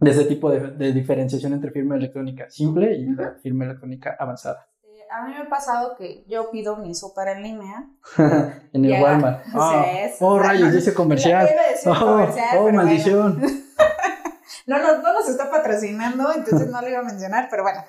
de 0.00 0.10
ese 0.10 0.24
tipo 0.24 0.50
de, 0.50 0.92
diferenciación 0.92 1.52
entre 1.52 1.70
firma 1.70 1.96
electrónica 1.96 2.48
simple 2.48 2.94
y 2.94 3.06
firma 3.42 3.66
electrónica 3.66 4.16
avanzada. 4.18 4.66
A 5.10 5.26
mí 5.26 5.34
me 5.34 5.38
ha 5.38 5.48
pasado 5.48 5.96
que 5.96 6.24
yo 6.28 6.50
pido 6.50 6.76
mi 6.76 6.94
súper 6.94 7.28
en 7.28 7.42
línea. 7.42 7.90
en 8.72 8.84
el 8.84 9.02
Walmart. 9.02 9.44
Oh, 9.54 9.84
oh 10.20 10.38
rayos, 10.38 10.72
dice 10.72 10.94
comercial. 10.94 11.48
Oh, 11.84 12.26
oh 12.58 12.72
maldición. 12.72 13.40
no, 14.66 14.78
no, 14.78 15.02
no, 15.02 15.12
nos 15.12 15.28
está 15.28 15.50
patrocinando, 15.50 16.32
entonces 16.32 16.70
no 16.70 16.80
lo 16.80 16.88
iba 16.88 17.00
a 17.00 17.04
mencionar, 17.04 17.48
pero 17.50 17.64
bueno. 17.64 17.84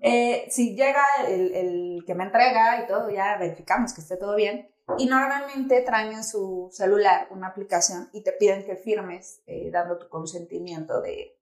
Eh, 0.00 0.46
si 0.50 0.76
llega 0.76 1.02
el, 1.26 1.54
el, 1.54 2.04
que 2.06 2.14
me 2.14 2.24
entrega 2.24 2.82
y 2.82 2.86
todo, 2.86 3.10
ya 3.10 3.38
verificamos 3.38 3.94
que 3.94 4.02
esté 4.02 4.16
todo 4.16 4.34
bien. 4.34 4.68
Y 4.98 5.06
normalmente 5.06 5.80
traen 5.82 6.12
en 6.12 6.24
su 6.24 6.68
celular 6.72 7.28
una 7.30 7.48
aplicación 7.48 8.08
y 8.12 8.22
te 8.22 8.32
piden 8.32 8.64
que 8.64 8.76
firmes 8.76 9.40
eh, 9.46 9.70
dando 9.72 9.98
tu 9.98 10.08
consentimiento 10.08 11.00
de, 11.00 11.35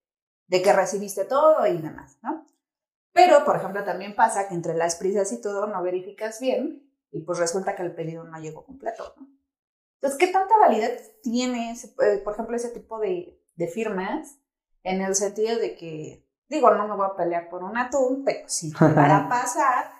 de 0.46 0.62
que 0.62 0.72
recibiste 0.72 1.24
todo 1.24 1.66
y 1.66 1.78
demás, 1.78 2.18
¿no? 2.22 2.46
Pero, 3.12 3.44
por 3.44 3.56
ejemplo, 3.56 3.84
también 3.84 4.16
pasa 4.16 4.48
que 4.48 4.54
entre 4.54 4.74
las 4.74 4.96
prisas 4.96 5.32
y 5.32 5.40
todo 5.40 5.66
no 5.66 5.82
verificas 5.82 6.40
bien 6.40 6.90
y 7.12 7.20
pues 7.20 7.38
resulta 7.38 7.76
que 7.76 7.82
el 7.82 7.94
pedido 7.94 8.24
no 8.24 8.38
llegó 8.40 8.64
completo, 8.64 9.14
¿no? 9.16 9.28
Entonces, 9.94 10.18
¿qué 10.18 10.32
tanta 10.32 10.58
validez 10.58 11.18
tiene, 11.22 11.72
eh, 11.72 12.18
por 12.22 12.34
ejemplo, 12.34 12.56
ese 12.56 12.68
tipo 12.70 12.98
de, 12.98 13.40
de 13.54 13.68
firmas 13.68 14.38
en 14.82 15.00
el 15.00 15.14
sentido 15.14 15.58
de 15.58 15.76
que, 15.76 16.28
digo, 16.48 16.70
no 16.74 16.86
me 16.86 16.96
voy 16.96 17.06
a 17.06 17.16
pelear 17.16 17.48
por 17.48 17.62
un 17.62 17.78
atún, 17.78 18.22
pero 18.24 18.48
si 18.48 18.70
para 18.94 19.28
pasar 19.28 19.92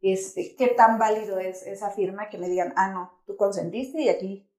este, 0.00 0.56
qué 0.56 0.68
tan 0.68 0.98
válido 0.98 1.38
es 1.38 1.62
esa 1.62 1.90
firma 1.90 2.28
que 2.28 2.38
me 2.38 2.48
digan, 2.48 2.72
ah, 2.76 2.90
no, 2.90 3.22
tú 3.26 3.36
consentiste 3.36 4.00
y 4.00 4.08
aquí. 4.08 4.50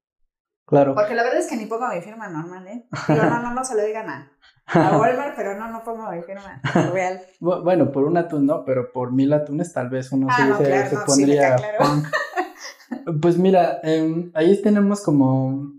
Claro. 0.66 0.96
Porque 0.96 1.16
la 1.16 1.24
verdad 1.24 1.40
es 1.40 1.48
que 1.48 1.58
ni 1.58 1.66
pongo 1.66 1.88
mi 1.88 2.02
firma 2.02 2.30
normal, 2.30 2.66
¿eh? 2.68 2.88
Digo, 3.10 3.24
no, 3.24 3.42
no, 3.42 3.54
no 3.54 3.66
se 3.66 3.76
lo 3.76 3.84
digan 3.84 4.10
a, 4.10 4.33
a 4.68 4.98
Walmart, 5.00 5.36
pero 5.36 5.58
no, 5.58 5.70
no 5.72 5.84
pongo 5.84 6.12
mi 6.12 6.22
firma 6.22 6.62
real. 6.92 7.22
Bueno, 7.40 7.92
por 7.92 8.06
un 8.06 8.18
atún 8.18 8.46
no, 8.46 8.64
pero 8.66 8.92
por 8.92 9.12
mil 9.12 9.32
atunes 9.34 9.74
tal 9.74 9.90
vez 9.90 10.12
uno 10.12 10.28
Ah, 10.30 10.46
no, 10.46 10.58
se, 10.58 10.64
claro, 10.64 10.90
se 10.90 10.96
no, 10.96 11.02
sí, 11.02 11.06
pondría 11.08 11.56
claro. 11.56 11.86
Pues 13.22 13.38
mira, 13.38 13.80
em, 13.84 14.32
ahí 14.34 14.62
tenemos 14.62 15.02
como 15.02 15.74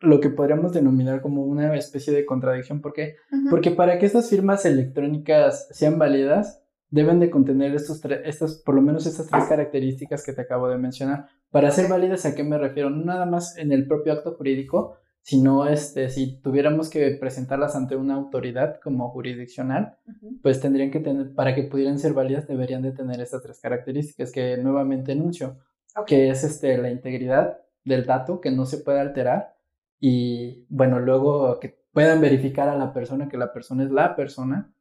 lo 0.00 0.20
que 0.20 0.30
podríamos 0.30 0.72
denominar 0.72 1.22
como 1.22 1.44
una 1.44 1.74
especie 1.76 2.12
de 2.12 2.26
contradicción. 2.26 2.80
¿Por 2.80 2.92
qué? 2.92 3.16
Porque 3.50 3.70
para 3.70 3.98
que 3.98 4.06
estas 4.06 4.28
firmas 4.28 4.64
electrónicas 4.64 5.68
sean 5.70 5.98
válidas, 5.98 6.62
deben 6.90 7.20
de 7.20 7.30
contener 7.30 7.74
estos 7.74 8.04
estas, 8.04 8.56
por 8.56 8.74
lo 8.74 8.82
menos 8.82 9.06
estas 9.06 9.28
tres 9.28 9.44
características 9.44 10.24
que 10.24 10.32
te 10.32 10.42
acabo 10.42 10.68
de 10.68 10.76
mencionar. 10.76 11.26
Para 11.50 11.70
ser 11.70 11.88
válidas, 11.88 12.26
¿a 12.26 12.34
qué 12.34 12.44
me 12.44 12.58
refiero? 12.58 12.90
No 12.90 13.04
nada 13.04 13.26
más 13.26 13.56
en 13.56 13.72
el 13.72 13.86
propio 13.86 14.12
acto 14.12 14.34
jurídico, 14.34 14.96
sino 15.22 15.66
este, 15.66 16.08
si 16.10 16.40
tuviéramos 16.40 16.90
que 16.90 17.10
presentarlas 17.12 17.76
ante 17.76 17.96
una 17.96 18.14
autoridad 18.14 18.80
como 18.80 19.08
jurisdiccional, 19.10 19.96
pues 20.42 20.60
tendrían 20.60 20.90
que 20.90 21.00
tener, 21.00 21.34
para 21.34 21.54
que 21.54 21.62
pudieran 21.62 21.98
ser 21.98 22.12
válidas, 22.12 22.48
deberían 22.48 22.82
de 22.82 22.92
tener 22.92 23.20
estas 23.20 23.42
tres 23.42 23.60
características 23.60 24.32
que 24.32 24.56
nuevamente 24.58 25.12
enuncio, 25.12 25.58
que 26.06 26.30
es 26.30 26.42
este, 26.42 26.76
la 26.78 26.90
integridad 26.90 27.60
del 27.84 28.04
dato, 28.04 28.40
que 28.40 28.50
no 28.50 28.66
se 28.66 28.78
puede 28.78 29.00
alterar, 29.00 29.56
y 30.00 30.66
bueno, 30.68 30.98
luego 30.98 31.60
que 31.60 31.78
puedan 31.92 32.20
verificar 32.20 32.68
a 32.68 32.76
la 32.76 32.92
persona 32.92 33.28
que 33.28 33.38
la 33.38 33.52
persona 33.52 33.84
es 33.84 33.90
la 33.92 34.16
persona, 34.16 34.72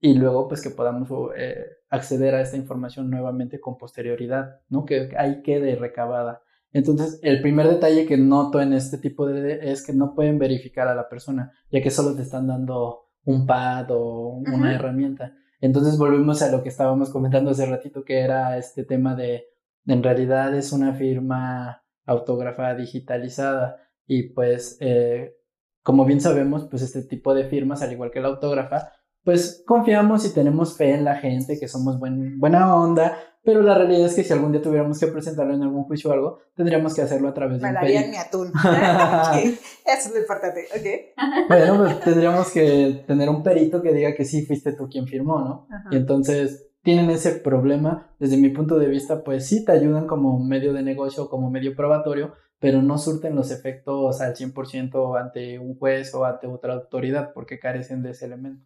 y 0.00 0.14
luego 0.14 0.48
pues 0.48 0.62
que 0.62 0.70
podamos 0.70 1.08
eh, 1.36 1.66
acceder 1.88 2.34
a 2.34 2.42
esta 2.42 2.56
información 2.56 3.10
nuevamente 3.10 3.60
con 3.60 3.78
posterioridad, 3.78 4.60
¿no? 4.68 4.84
Que 4.84 5.10
ahí 5.16 5.42
quede 5.42 5.74
recabada. 5.76 6.42
Entonces, 6.72 7.18
el 7.22 7.40
primer 7.40 7.68
detalle 7.68 8.06
que 8.06 8.16
noto 8.16 8.60
en 8.60 8.72
este 8.72 8.98
tipo 8.98 9.26
de 9.26 9.70
es 9.72 9.84
que 9.84 9.92
no 9.92 10.14
pueden 10.14 10.38
verificar 10.38 10.88
a 10.88 10.94
la 10.94 11.08
persona, 11.08 11.52
ya 11.70 11.82
que 11.82 11.90
solo 11.90 12.14
te 12.14 12.22
están 12.22 12.46
dando 12.46 13.06
un 13.24 13.46
pad 13.46 13.90
o 13.90 14.40
una 14.46 14.74
herramienta. 14.74 15.34
Entonces 15.60 15.98
volvemos 15.98 16.40
a 16.42 16.50
lo 16.50 16.62
que 16.62 16.68
estábamos 16.68 17.10
comentando 17.10 17.50
hace 17.50 17.66
ratito, 17.66 18.04
que 18.04 18.20
era 18.20 18.56
este 18.58 18.84
tema 18.84 19.14
de, 19.14 19.46
en 19.86 20.02
realidad 20.02 20.54
es 20.54 20.72
una 20.72 20.94
firma 20.94 21.82
autógrafa 22.06 22.74
digitalizada 22.74 23.76
y 24.06 24.30
pues, 24.30 24.78
eh, 24.80 25.34
como 25.82 26.04
bien 26.04 26.20
sabemos, 26.20 26.66
pues 26.70 26.82
este 26.82 27.02
tipo 27.02 27.34
de 27.34 27.44
firmas, 27.44 27.82
al 27.82 27.92
igual 27.92 28.10
que 28.10 28.20
la 28.20 28.28
autógrafa, 28.28 28.92
pues 29.24 29.62
confiamos 29.66 30.24
y 30.24 30.32
tenemos 30.32 30.76
fe 30.76 30.94
en 30.94 31.04
la 31.04 31.16
gente, 31.16 31.58
que 31.58 31.68
somos 31.68 31.98
buen, 31.98 32.38
buena 32.38 32.74
onda, 32.74 33.18
pero 33.44 33.62
la 33.62 33.74
realidad 33.74 34.06
es 34.06 34.14
que 34.14 34.24
si 34.24 34.32
algún 34.32 34.52
día 34.52 34.60
tuviéramos 34.60 34.98
que 34.98 35.06
presentarlo 35.06 35.54
en 35.54 35.62
algún 35.62 35.84
juicio 35.84 36.10
o 36.10 36.12
algo, 36.12 36.38
tendríamos 36.54 36.94
que 36.94 37.02
hacerlo 37.02 37.28
a 37.28 37.34
través 37.34 37.60
de 37.60 37.66
Me 37.66 37.74
un 37.74 37.80
perito. 37.80 38.08
mi 38.10 38.16
atún. 38.16 38.52
Eso 39.42 39.58
es 39.84 40.12
lo 40.12 40.18
importante, 40.18 40.66
¿ok? 40.74 41.16
Bueno, 41.48 41.76
pues 41.78 42.00
tendríamos 42.00 42.50
que 42.50 43.04
tener 43.06 43.28
un 43.28 43.42
perito 43.42 43.80
que 43.82 43.92
diga 43.92 44.14
que 44.14 44.24
sí 44.24 44.44
fuiste 44.44 44.72
tú 44.72 44.88
quien 44.88 45.06
firmó, 45.06 45.40
¿no? 45.40 45.66
Ajá. 45.70 45.88
Y 45.90 45.96
entonces 45.96 46.68
tienen 46.82 47.10
ese 47.10 47.32
problema, 47.32 48.14
desde 48.18 48.36
mi 48.36 48.50
punto 48.50 48.78
de 48.78 48.86
vista, 48.86 49.22
pues 49.22 49.46
sí 49.46 49.64
te 49.64 49.72
ayudan 49.72 50.06
como 50.06 50.38
medio 50.38 50.72
de 50.72 50.82
negocio, 50.82 51.28
como 51.28 51.50
medio 51.50 51.74
probatorio, 51.74 52.34
pero 52.60 52.82
no 52.82 52.98
surten 52.98 53.34
los 53.34 53.50
efectos 53.50 54.20
al 54.20 54.34
100% 54.34 55.20
ante 55.20 55.58
un 55.58 55.78
juez 55.78 56.14
o 56.14 56.24
ante 56.24 56.46
otra 56.46 56.74
autoridad 56.74 57.32
porque 57.32 57.58
carecen 57.58 58.02
de 58.02 58.10
ese 58.10 58.26
elemento. 58.26 58.64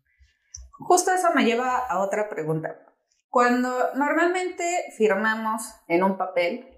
Justo 0.79 1.11
eso 1.12 1.29
me 1.35 1.45
lleva 1.45 1.79
a 1.79 2.00
otra 2.00 2.29
pregunta. 2.29 2.76
Cuando 3.32 3.94
normalmente 3.94 4.92
firmamos 4.94 5.62
en 5.88 6.02
un 6.02 6.18
papel 6.18 6.68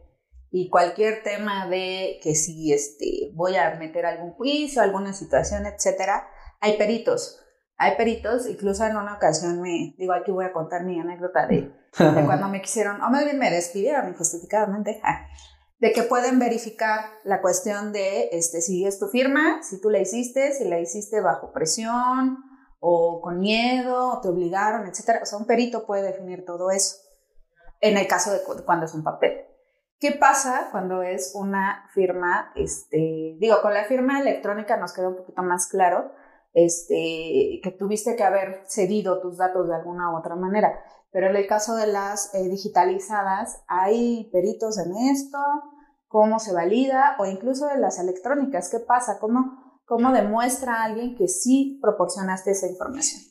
y 0.52 0.70
cualquier 0.70 1.25
tema 1.25 1.66
de 1.66 2.20
que 2.23 2.37
si 2.37 2.73
este, 2.73 3.32
voy 3.34 3.56
a 3.56 3.75
meter 3.75 4.06
algún 4.06 4.34
juicio, 4.34 4.80
alguna 4.80 5.12
situación, 5.14 5.66
etcétera, 5.66 6.28
hay 6.61 6.78
peritos. 6.78 7.40
Hay 7.76 7.96
peritos, 7.96 8.46
incluso 8.46 8.87
en 8.87 8.96
una 8.96 9.16
ocasión 9.16 9.61
me, 9.61 9.96
digo, 9.99 10.12
aquí 10.12 10.30
voy 10.30 10.44
a 10.44 10.52
contar 10.52 10.84
mi 10.84 11.00
anécdota 11.00 11.49
de, 11.49 11.73
de 11.99 12.25
cuando 12.25 12.46
me 12.49 12.62
quisieron, 12.62 13.02
o 13.02 13.11
más 13.11 13.25
bien 13.25 13.40
me 13.40 13.50
despidieron 13.50 14.11
injustificadamente, 14.11 15.02
de 15.80 15.92
que 15.92 16.04
pueden 16.04 16.38
verificar 16.38 17.00
la 17.25 17.40
cuestión 17.40 17.92
de 17.92 18.28
este, 18.30 18.61
si 18.61 18.87
es 18.87 19.00
tu 19.00 19.08
firma, 19.08 19.61
si 19.64 19.80
tú 19.80 19.90
la 19.90 19.99
hiciste, 19.99 20.52
si 20.52 20.68
la 20.68 20.78
hiciste 20.78 21.20
bajo 21.20 21.52
presión 21.52 22.44
o 22.87 23.23
con 23.23 23.41
miedo, 23.41 24.21
te 24.21 24.29
obligaron, 24.29 24.87
etcétera. 24.87 25.21
O 25.23 25.26
sea, 25.26 25.38
un 25.38 25.47
perito 25.47 25.87
puede 25.87 26.03
definir 26.03 26.45
todo 26.45 26.71
eso 26.71 26.97
en 27.81 27.97
el 27.97 28.07
caso 28.07 28.31
de 28.31 28.43
cu- 28.43 28.62
cuando 28.67 28.85
es 28.85 28.93
un 28.95 29.03
papel. 29.03 29.47
¿Qué 29.99 30.12
pasa 30.12 30.69
cuando 30.71 31.03
es 31.03 31.33
una 31.35 31.88
firma, 31.95 32.53
este, 32.57 33.37
digo, 33.38 33.62
con 33.62 33.73
la 33.73 33.85
firma 33.85 34.21
electrónica 34.21 34.76
nos 34.76 34.93
queda 34.93 35.09
un 35.09 35.17
poquito 35.17 35.43
más 35.43 35.67
claro, 35.69 36.12
este, 36.53 37.61
que 37.62 37.75
tuviste 37.79 38.17
que 38.17 38.23
haber 38.23 38.62
cedido 38.67 39.21
tus 39.23 39.38
datos 39.38 39.67
de 39.67 39.76
alguna 39.76 40.12
u 40.12 40.19
otra 40.19 40.37
manera. 40.37 40.79
Pero 41.11 41.29
en 41.31 41.37
el 41.37 41.47
caso 41.47 41.76
de 41.76 41.87
las 41.87 42.35
eh, 42.35 42.49
digitalizadas, 42.50 43.62
hay 43.67 44.29
peritos 44.31 44.76
en 44.79 44.95
esto, 45.11 45.38
cómo 46.07 46.38
se 46.38 46.53
valida, 46.53 47.17
o 47.19 47.25
incluso 47.25 47.67
de 47.67 47.79
las 47.79 47.99
electrónicas, 47.99 48.69
¿qué 48.69 48.81
pasa? 48.81 49.19
¿Cómo, 49.21 49.63
cómo 49.85 50.12
demuestra 50.12 50.76
a 50.76 50.85
alguien 50.85 51.17
que 51.17 51.29
sí 51.29 51.79
proporcionaste 51.83 52.53
esa 52.53 52.69
información? 52.69 53.23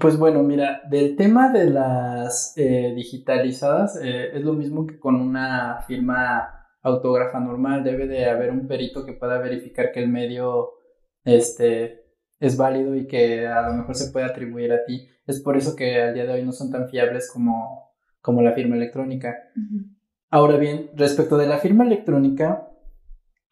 Pues 0.00 0.18
bueno, 0.18 0.42
mira, 0.42 0.82
del 0.90 1.14
tema 1.14 1.52
de 1.52 1.70
las 1.70 2.52
eh, 2.56 2.92
digitalizadas 2.96 3.96
eh, 4.02 4.36
es 4.36 4.42
lo 4.42 4.52
mismo 4.54 4.84
que 4.84 4.98
con 4.98 5.14
una 5.14 5.82
firma 5.86 6.56
autógrafa 6.82 7.38
normal. 7.38 7.84
Debe 7.84 8.08
de 8.08 8.26
haber 8.26 8.50
un 8.50 8.66
perito 8.66 9.04
que 9.04 9.12
pueda 9.12 9.38
verificar 9.38 9.92
que 9.92 10.02
el 10.02 10.08
medio 10.08 10.72
este, 11.24 12.06
es 12.40 12.56
válido 12.56 12.96
y 12.96 13.06
que 13.06 13.46
a 13.46 13.68
lo 13.68 13.74
mejor 13.74 13.94
se 13.94 14.10
puede 14.10 14.26
atribuir 14.26 14.72
a 14.72 14.84
ti. 14.84 15.08
Es 15.26 15.40
por 15.40 15.56
eso 15.56 15.76
que 15.76 16.02
al 16.02 16.14
día 16.14 16.24
de 16.24 16.32
hoy 16.32 16.44
no 16.44 16.52
son 16.52 16.70
tan 16.70 16.88
fiables 16.88 17.30
como, 17.32 17.92
como 18.20 18.42
la 18.42 18.52
firma 18.52 18.76
electrónica. 18.76 19.36
Ahora 20.30 20.56
bien, 20.56 20.90
respecto 20.94 21.36
de 21.36 21.46
la 21.46 21.58
firma 21.58 21.84
electrónica, 21.84 22.68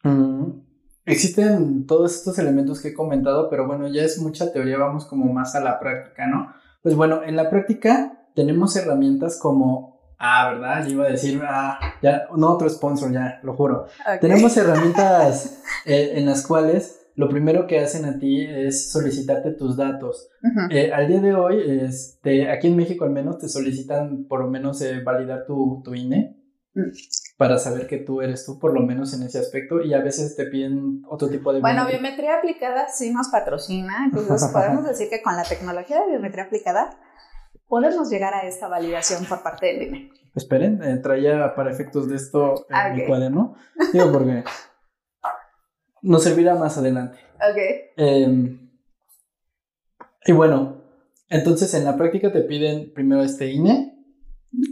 mm, 0.03 0.64
existen 1.05 1.85
todos 1.85 2.15
estos 2.15 2.39
elementos 2.39 2.81
que 2.81 2.89
he 2.89 2.93
comentado, 2.93 3.49
pero 3.49 3.67
bueno, 3.67 3.87
ya 3.87 4.03
es 4.03 4.19
mucha 4.19 4.51
teoría, 4.51 4.77
vamos 4.77 5.05
como 5.05 5.31
más 5.31 5.55
a 5.55 5.59
la 5.59 5.79
práctica, 5.79 6.27
¿no? 6.27 6.53
Pues 6.81 6.95
bueno, 6.95 7.21
en 7.23 7.35
la 7.35 7.49
práctica 7.49 8.27
tenemos 8.35 8.75
herramientas 8.75 9.39
como, 9.39 9.99
ah, 10.17 10.51
¿verdad? 10.51 10.85
Yo 10.85 10.93
iba 10.93 11.05
a 11.05 11.09
decir, 11.09 11.41
ah, 11.43 11.79
ya, 12.01 12.27
no 12.35 12.51
otro 12.51 12.69
sponsor, 12.69 13.11
ya, 13.11 13.39
lo 13.43 13.55
juro. 13.55 13.87
Tenemos 14.21 14.55
herramientas 14.57 15.61
eh, 15.85 16.13
en 16.15 16.25
las 16.25 16.45
cuales 16.45 17.01
lo 17.15 17.29
primero 17.29 17.65
que 17.65 17.79
hacen 17.79 18.05
a 18.05 18.19
ti 18.19 18.45
es 18.45 18.91
solicitarte 18.91 19.51
tus 19.51 19.77
datos. 19.77 20.29
Eh, 20.69 20.91
al 20.91 21.07
día 21.07 21.21
de 21.21 21.33
hoy, 21.33 21.63
este, 21.81 22.51
aquí 22.51 22.67
en 22.67 22.75
México 22.75 23.05
al 23.05 23.11
menos 23.11 23.39
te 23.39 23.47
solicitan 23.47 24.25
por 24.25 24.41
lo 24.41 24.49
menos 24.49 24.81
eh, 24.81 25.01
validar 25.01 25.45
tu, 25.45 25.81
tu 25.83 25.95
INE 25.95 26.35
Mm. 26.75 26.91
Para 27.37 27.57
saber 27.57 27.87
que 27.87 27.97
tú 27.97 28.21
eres 28.21 28.45
tú, 28.45 28.59
por 28.59 28.73
lo 28.73 28.81
menos 28.81 29.13
en 29.13 29.23
ese 29.23 29.39
aspecto, 29.39 29.81
y 29.81 29.93
a 29.93 29.99
veces 30.01 30.35
te 30.35 30.45
piden 30.45 31.03
otro 31.07 31.27
tipo 31.27 31.51
de... 31.51 31.59
Bueno, 31.59 31.85
biometría. 31.85 31.99
biometría 31.99 32.37
aplicada 32.37 32.87
sí 32.89 33.11
nos 33.11 33.27
patrocina, 33.27 34.05
entonces 34.05 34.49
podemos 34.53 34.85
decir 34.85 35.09
que 35.09 35.21
con 35.21 35.35
la 35.35 35.43
tecnología 35.43 36.01
de 36.01 36.11
biometría 36.11 36.45
aplicada 36.45 36.97
podemos 37.67 38.09
llegar 38.09 38.33
a 38.33 38.43
esta 38.47 38.67
validación 38.67 39.25
por 39.25 39.43
parte 39.43 39.65
del 39.65 39.81
INE. 39.83 40.11
Esperen, 40.33 40.81
eh, 40.83 40.97
traía 40.97 41.55
para 41.55 41.71
efectos 41.71 42.07
de 42.09 42.15
esto 42.15 42.65
en 42.69 42.75
Ah, 42.75 42.89
mi 42.89 43.05
cuaderno, 43.05 43.55
digo 43.93 44.11
porque 44.11 44.43
nos 46.01 46.23
servirá 46.23 46.55
más 46.55 46.77
adelante. 46.77 47.17
Ok. 47.35 47.57
Eh, 47.97 48.59
y 50.25 50.31
bueno, 50.31 50.81
entonces 51.29 51.73
en 51.73 51.85
la 51.85 51.97
práctica 51.97 52.31
te 52.31 52.41
piden 52.41 52.93
primero 52.93 53.23
este 53.23 53.47
INE, 53.51 53.94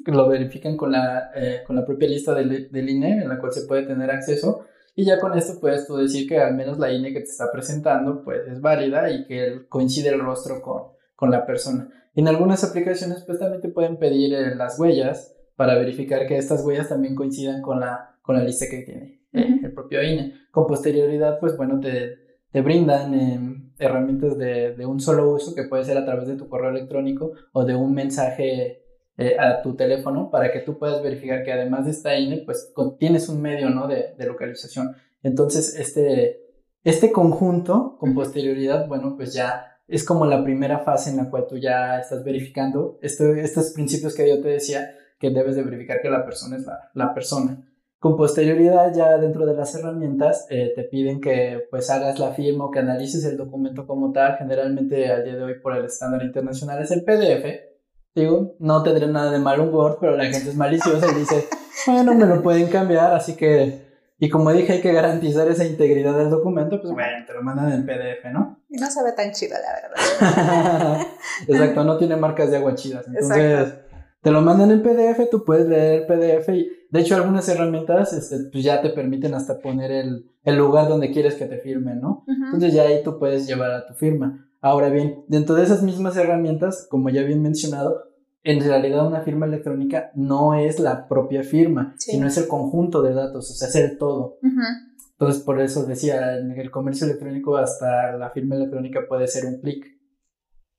lo 0.06 0.28
verifican 0.28 0.78
con 0.78 0.92
la, 0.92 1.32
eh, 1.36 1.63
con 1.66 1.75
la 1.75 1.86
propia 1.86 2.08
lista 2.08 2.34
del, 2.34 2.70
del 2.72 2.90
INE 2.90 3.22
en 3.24 3.30
la 3.30 3.40
cual 3.40 3.52
se 3.52 3.66
puede 3.66 3.84
tener 3.84 4.12
acceso 4.12 4.66
y 4.96 5.06
ya 5.06 5.20
con 5.20 5.36
esto 5.38 5.60
puedes 5.60 5.88
tú 5.88 5.98
decir 5.98 6.28
que 6.28 6.40
al 6.40 6.56
menos 6.56 6.78
la 6.78 6.92
INE 6.92 7.13
que 7.13 7.20
te 7.20 7.30
está 7.30 7.52
presentando 7.52 8.24
pues 8.24 8.48
es 8.48 8.62
válida 8.62 9.10
y 9.10 9.25
que 9.25 9.66
coincide 9.68 10.10
el 10.10 10.20
rostro 10.20 10.62
con, 10.62 10.84
con 11.16 11.32
la 11.32 11.46
persona. 11.46 11.90
En 12.16 12.28
algunas 12.28 12.63
aplicaciones 12.63 13.24
pues 13.25 13.40
también 13.40 13.62
te 13.62 13.70
pueden 13.70 13.98
pedir 13.98 14.34
eh, 14.34 14.56
las 14.56 14.80
huellas 14.80 15.36
para 15.56 15.75
verificar 15.75 16.28
que 16.28 16.38
estas 16.38 16.63
huellas 16.63 16.90
también 16.90 17.16
coincidan 17.16 17.62
con 17.62 17.80
la, 17.80 18.18
con 18.22 18.36
la 18.36 18.44
lista 18.44 18.68
que 18.70 18.84
tiene 18.84 19.22
eh, 19.34 19.60
el 19.63 19.74
propio 19.74 20.04
INE. 20.04 20.34
Con 20.52 20.68
posterioridad 20.68 21.40
pues 21.40 21.58
bueno 21.58 21.80
te, 21.80 22.18
te 22.52 22.62
brindan 22.62 23.13
eh, 23.16 23.72
herramientas 23.80 24.38
de, 24.38 24.75
de 24.75 24.86
un 24.86 25.00
solo 25.00 25.32
uso 25.32 25.56
que 25.56 25.63
puede 25.63 25.86
ser 25.86 25.98
a 25.98 26.06
través 26.06 26.28
de 26.28 26.36
tu 26.36 26.48
correo 26.48 26.70
electrónico 26.70 27.32
o 27.52 27.66
de 27.66 27.75
un 27.75 27.96
mensaje 27.96 28.83
eh, 29.17 29.36
a 29.39 29.62
tu 29.62 29.75
teléfono 29.75 30.29
para 30.32 30.51
que 30.51 30.60
tú 30.60 30.77
puedas 30.79 31.01
verificar 31.03 31.43
que 31.43 31.51
además 31.53 31.86
de 31.86 31.91
esta 31.91 32.17
INE, 32.17 32.43
pues 32.46 32.72
con- 32.74 32.98
tienes 32.98 33.29
un 33.29 33.41
medio 33.41 33.70
¿no? 33.70 33.88
de, 33.88 34.13
de 34.17 34.25
localización. 34.25 34.96
Entonces, 35.22 35.75
este, 35.79 36.41
este 36.84 37.12
conjunto 37.12 37.96
con 38.00 38.13
posterioridad, 38.13 38.88
bueno, 38.88 39.15
pues 39.15 39.34
ya 39.34 39.67
es 39.88 40.03
como 40.03 40.25
la 40.25 40.43
primera 40.43 40.79
fase 40.79 41.12
en 41.12 41.17
la 41.17 41.29
cual 41.29 41.46
tú 41.48 41.58
ya 41.58 42.00
estás 42.00 42.24
verificando 42.24 42.98
esto- 43.01 43.36
estos 43.36 43.72
principios 43.74 44.15
que 44.15 44.27
yo 44.27 44.41
te 44.41 44.50
decía, 44.50 44.96
que 45.20 45.29
debes 45.29 45.55
de 45.55 45.63
verificar 45.63 46.01
que 46.01 46.10
la 46.10 46.25
persona 46.25 46.58
es 46.58 46.65
la, 46.65 46.89
la 46.93 47.13
persona. 47.13 47.63
Con 48.00 48.17
posterioridad, 48.17 48.93
ya 48.93 49.17
dentro 49.17 49.46
de 49.46 49.53
las 49.53 49.74
herramientas, 49.75 50.46
eh, 50.50 50.74
te 50.75 50.84
piden 50.84 51.22
que 51.22 51.67
pues 51.72 51.89
hagas 51.89 52.20
la 52.20 52.32
firma 52.34 52.65
o 52.65 52.72
que 52.72 52.79
analices 52.79 53.24
el 53.24 53.38
documento 53.38 53.88
como 53.88 54.12
tal. 54.12 54.36
Generalmente 54.38 55.10
al 55.10 55.24
día 55.24 55.36
de 55.36 55.43
hoy 55.43 55.60
por 55.62 55.77
el 55.77 55.86
estándar 55.86 56.22
internacional 56.24 56.82
es 56.82 56.91
el 56.91 57.05
PDF. 57.05 57.73
Digo, 58.15 58.55
no 58.60 58.84
tendría 58.84 59.08
nada 59.08 59.32
de 59.32 59.39
mal 59.39 59.60
un 59.60 59.74
Word, 59.74 59.98
pero 60.00 60.15
la 60.15 60.25
gente 60.25 60.50
es 60.50 60.55
maliciosa 60.55 61.08
y 61.12 61.20
dice, 61.20 61.48
bueno, 61.88 62.13
me 62.13 62.25
lo 62.25 62.41
pueden 62.41 62.67
cambiar, 62.67 63.13
así 63.13 63.36
que... 63.36 63.91
Y 64.20 64.29
como 64.29 64.53
dije, 64.53 64.74
hay 64.74 64.82
que 64.82 64.93
garantizar 64.93 65.50
esa 65.50 65.65
integridad 65.65 66.17
del 66.17 66.29
documento, 66.29 66.79
pues 66.79 66.93
bueno, 66.93 67.25
te 67.27 67.34
lo 67.34 67.41
mandan 67.41 67.74
en 67.74 67.86
PDF, 67.86 68.32
¿no? 68.32 68.63
Y 68.70 68.77
no 68.77 68.88
se 68.88 69.03
ve 69.03 69.12
tan 69.12 69.32
chido, 69.32 69.55
la 69.60 69.74
verdad. 69.82 71.08
Exacto, 71.48 71.84
no 71.84 71.98
tiene 71.98 72.15
marcas 72.15 72.50
de 72.50 72.58
agua 72.58 72.75
chidas. 72.75 73.05
Entonces, 73.08 73.74
te 74.22 74.32
lo 74.32 74.41
mandan 74.41 74.72
en 74.72 74.82
PDF, 74.82 75.29
tú 75.29 75.43
puedes 75.43 75.67
leer 75.67 76.01
el 76.01 76.08
PDF 76.08 76.50
y 76.50 76.72
de 76.89 77.00
hecho 77.01 77.15
algunas 77.15 77.50
herramientas 77.50 78.13
este, 78.13 78.50
pues 78.50 78.63
ya 78.63 78.82
te 78.82 78.89
permiten 78.91 79.34
hasta 79.34 79.60
poner 79.60 79.91
el, 79.91 80.32
el 80.43 80.55
lugar 80.55 80.88
donde 80.88 81.12
quieres 81.12 81.36
que 81.36 81.46
te 81.46 81.58
firmen, 81.58 82.00
¿no? 82.00 82.24
Entonces 82.27 82.74
ya 82.74 82.84
ahí 82.84 83.03
tú 83.03 83.20
puedes 83.20 83.46
llevar 83.46 83.72
a 83.72 83.86
tu 83.86 83.93
firma. 83.96 84.48
Ahora 84.63 84.88
bien, 84.88 85.25
dentro 85.27 85.55
de 85.55 85.63
esas 85.63 85.84
mismas 85.84 86.15
herramientas, 86.15 86.88
como 86.89 87.10
ya 87.10 87.22
bien 87.24 87.41
mencionado, 87.41 88.05
en 88.43 88.62
realidad 88.62 89.05
una 89.05 89.20
firma 89.20 89.46
electrónica 89.46 90.12
no 90.15 90.55
es 90.55 90.79
la 90.79 91.10
propia 91.10 91.43
firma, 91.43 91.96
sino 91.98 92.27
es 92.27 92.38
el 92.38 92.48
conjunto 92.48 93.01
de 93.01 93.13
datos, 93.13 93.51
o 93.51 93.53
sea, 93.53 93.67
es 93.67 93.75
el 93.75 93.98
todo. 93.98 94.38
Entonces, 95.12 95.43
por 95.43 95.60
eso 95.60 95.84
decía, 95.84 96.38
en 96.38 96.51
el 96.51 96.72
comercio 96.72 97.05
electrónico 97.05 97.58
hasta 97.58 98.13
la 98.13 98.29
firma 98.29 98.55
electrónica 98.55 99.01
puede 99.05 99.27
ser 99.27 99.46
un 99.48 99.60
clic. 99.60 99.86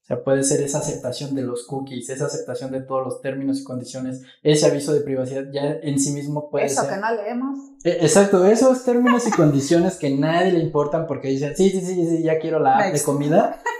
O 0.03 0.07
sea, 0.07 0.23
puede 0.23 0.45
ser 0.45 0.63
esa 0.63 0.79
aceptación 0.79 1.35
de 1.35 1.43
los 1.43 1.67
cookies, 1.67 2.11
esa 2.11 2.27
aceptación 2.27 2.71
de 2.73 2.81
todos 2.81 3.05
los 3.05 3.21
términos 3.23 3.61
y 3.61 3.65
condiciones, 3.65 4.23
ese 4.43 4.67
aviso 4.67 4.93
de 4.93 5.01
privacidad 5.01 5.45
ya 5.51 5.79
en 5.83 5.99
sí 5.99 6.13
mismo 6.13 6.51
puede 6.51 6.67
Eso 6.67 6.83
ser. 6.83 6.91
que 6.95 7.01
no 7.01 7.15
leemos. 7.15 7.59
E, 7.85 7.91
exacto, 8.03 8.45
esos 8.45 8.85
términos 8.85 9.27
y 9.27 9.31
condiciones 9.31 9.97
que 9.97 10.11
nadie 10.11 10.53
le 10.53 10.59
importan 10.59 11.07
porque 11.07 11.29
dicen, 11.29 11.57
sí, 11.57 11.71
sí, 11.71 11.81
sí, 11.81 12.07
sí, 12.07 12.23
ya 12.23 12.39
quiero 12.39 12.59
la 12.59 12.77
app 12.79 12.93
de 12.93 13.03
comida. 13.03 13.63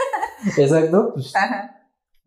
Exacto, 0.57 1.13
pues, 1.15 1.33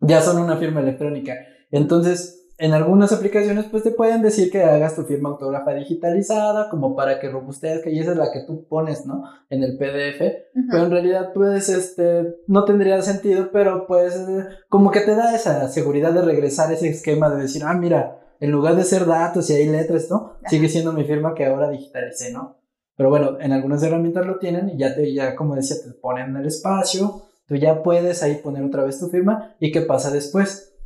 ya 0.00 0.20
son 0.20 0.42
una 0.42 0.56
firma 0.56 0.80
electrónica. 0.80 1.34
Entonces, 1.70 2.38
en 2.58 2.72
algunas 2.72 3.12
aplicaciones, 3.12 3.66
pues 3.70 3.84
te 3.84 3.92
pueden 3.92 4.20
decir 4.20 4.50
que 4.50 4.64
hagas 4.64 4.96
tu 4.96 5.04
firma 5.04 5.28
autógrafa 5.28 5.74
digitalizada, 5.74 6.68
como 6.68 6.96
para 6.96 7.20
que 7.20 7.30
robustezca, 7.30 7.88
y 7.88 8.00
esa 8.00 8.12
es 8.12 8.16
la 8.16 8.32
que 8.32 8.40
tú 8.46 8.66
pones, 8.66 9.06
¿no? 9.06 9.22
En 9.48 9.62
el 9.62 9.78
PDF. 9.78 10.20
Pero 10.68 10.84
en 10.84 10.90
realidad, 10.90 11.32
pues, 11.32 11.68
este, 11.68 12.34
no 12.48 12.64
tendría 12.64 13.00
sentido, 13.02 13.50
pero 13.52 13.86
pues, 13.86 14.20
como 14.68 14.90
que 14.90 15.00
te 15.00 15.14
da 15.14 15.36
esa 15.36 15.68
seguridad 15.68 16.12
de 16.12 16.22
regresar 16.22 16.72
ese 16.72 16.88
esquema 16.88 17.30
de 17.30 17.42
decir, 17.42 17.62
ah, 17.64 17.74
mira, 17.74 18.18
en 18.40 18.50
lugar 18.50 18.74
de 18.74 18.84
ser 18.84 19.06
datos 19.06 19.48
y 19.50 19.54
hay 19.54 19.68
letras, 19.68 20.08
¿no? 20.10 20.34
Sigue 20.46 20.68
siendo 20.68 20.92
mi 20.92 21.04
firma 21.04 21.34
que 21.34 21.46
ahora 21.46 21.70
digitalicé, 21.70 22.32
¿no? 22.32 22.56
Pero 22.96 23.10
bueno, 23.10 23.38
en 23.40 23.52
algunas 23.52 23.80
herramientas 23.84 24.26
lo 24.26 24.40
tienen 24.40 24.70
y 24.70 24.76
ya 24.76 24.96
te, 24.96 25.14
ya 25.14 25.36
como 25.36 25.54
decía, 25.54 25.76
te 25.84 25.92
ponen 25.92 26.36
el 26.36 26.46
espacio, 26.46 27.27
tú 27.48 27.56
ya 27.56 27.82
puedes 27.82 28.22
ahí 28.22 28.36
poner 28.36 28.62
otra 28.62 28.84
vez 28.84 29.00
tu 29.00 29.08
firma 29.08 29.56
y 29.58 29.72
qué 29.72 29.80
pasa 29.80 30.12
después. 30.12 30.76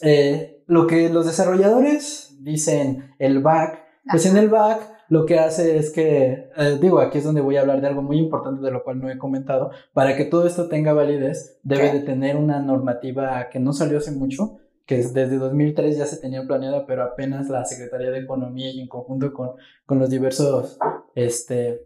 Eh, 0.00 0.62
lo 0.66 0.86
que 0.86 1.10
los 1.10 1.26
desarrolladores 1.26 2.36
dicen 2.40 3.14
el 3.18 3.40
back, 3.40 3.84
pues 4.10 4.24
en 4.26 4.36
el 4.36 4.48
back 4.48 4.92
lo 5.08 5.26
que 5.26 5.38
hace 5.38 5.76
es 5.76 5.90
que, 5.90 6.50
eh, 6.56 6.78
digo, 6.80 7.00
aquí 7.00 7.18
es 7.18 7.24
donde 7.24 7.42
voy 7.42 7.56
a 7.56 7.60
hablar 7.60 7.82
de 7.82 7.88
algo 7.88 8.00
muy 8.00 8.16
importante 8.16 8.62
de 8.62 8.70
lo 8.70 8.82
cual 8.82 8.98
no 8.98 9.10
he 9.10 9.18
comentado, 9.18 9.70
para 9.92 10.16
que 10.16 10.24
todo 10.24 10.46
esto 10.46 10.68
tenga 10.68 10.94
validez, 10.94 11.60
debe 11.62 11.92
de 11.92 12.00
tener 12.00 12.36
una 12.36 12.60
normativa 12.60 13.50
que 13.50 13.60
no 13.60 13.74
salió 13.74 13.98
hace 13.98 14.12
mucho, 14.12 14.56
que 14.86 14.96
desde 14.96 15.36
2003 15.36 15.98
ya 15.98 16.06
se 16.06 16.16
tenía 16.16 16.46
planeada, 16.46 16.86
pero 16.86 17.02
apenas 17.02 17.50
la 17.50 17.64
Secretaría 17.66 18.10
de 18.10 18.20
Economía 18.20 18.70
y 18.70 18.80
en 18.80 18.88
conjunto 18.88 19.34
con, 19.34 19.50
con 19.84 19.98
los 19.98 20.08
diversos 20.08 20.78
este, 21.14 21.82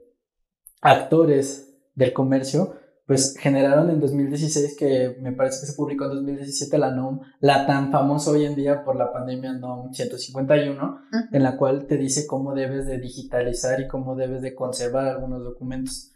actores 0.80 1.76
del 1.96 2.12
comercio, 2.12 2.74
pues 3.06 3.36
generaron 3.38 3.88
en 3.90 4.00
2016, 4.00 4.76
que 4.76 5.16
me 5.20 5.30
parece 5.30 5.60
que 5.60 5.66
se 5.66 5.74
publicó 5.74 6.06
en 6.06 6.10
2017 6.10 6.76
la 6.76 6.90
NOM, 6.90 7.20
la 7.38 7.64
tan 7.64 7.92
famosa 7.92 8.32
hoy 8.32 8.44
en 8.44 8.56
día 8.56 8.82
por 8.84 8.96
la 8.96 9.12
pandemia 9.12 9.52
NOM 9.52 9.92
151, 9.92 10.98
en 11.30 11.42
la 11.42 11.56
cual 11.56 11.86
te 11.86 11.98
dice 11.98 12.26
cómo 12.26 12.52
debes 12.52 12.86
de 12.86 12.98
digitalizar 12.98 13.80
y 13.80 13.86
cómo 13.86 14.16
debes 14.16 14.42
de 14.42 14.56
conservar 14.56 15.06
algunos 15.06 15.44
documentos. 15.44 16.12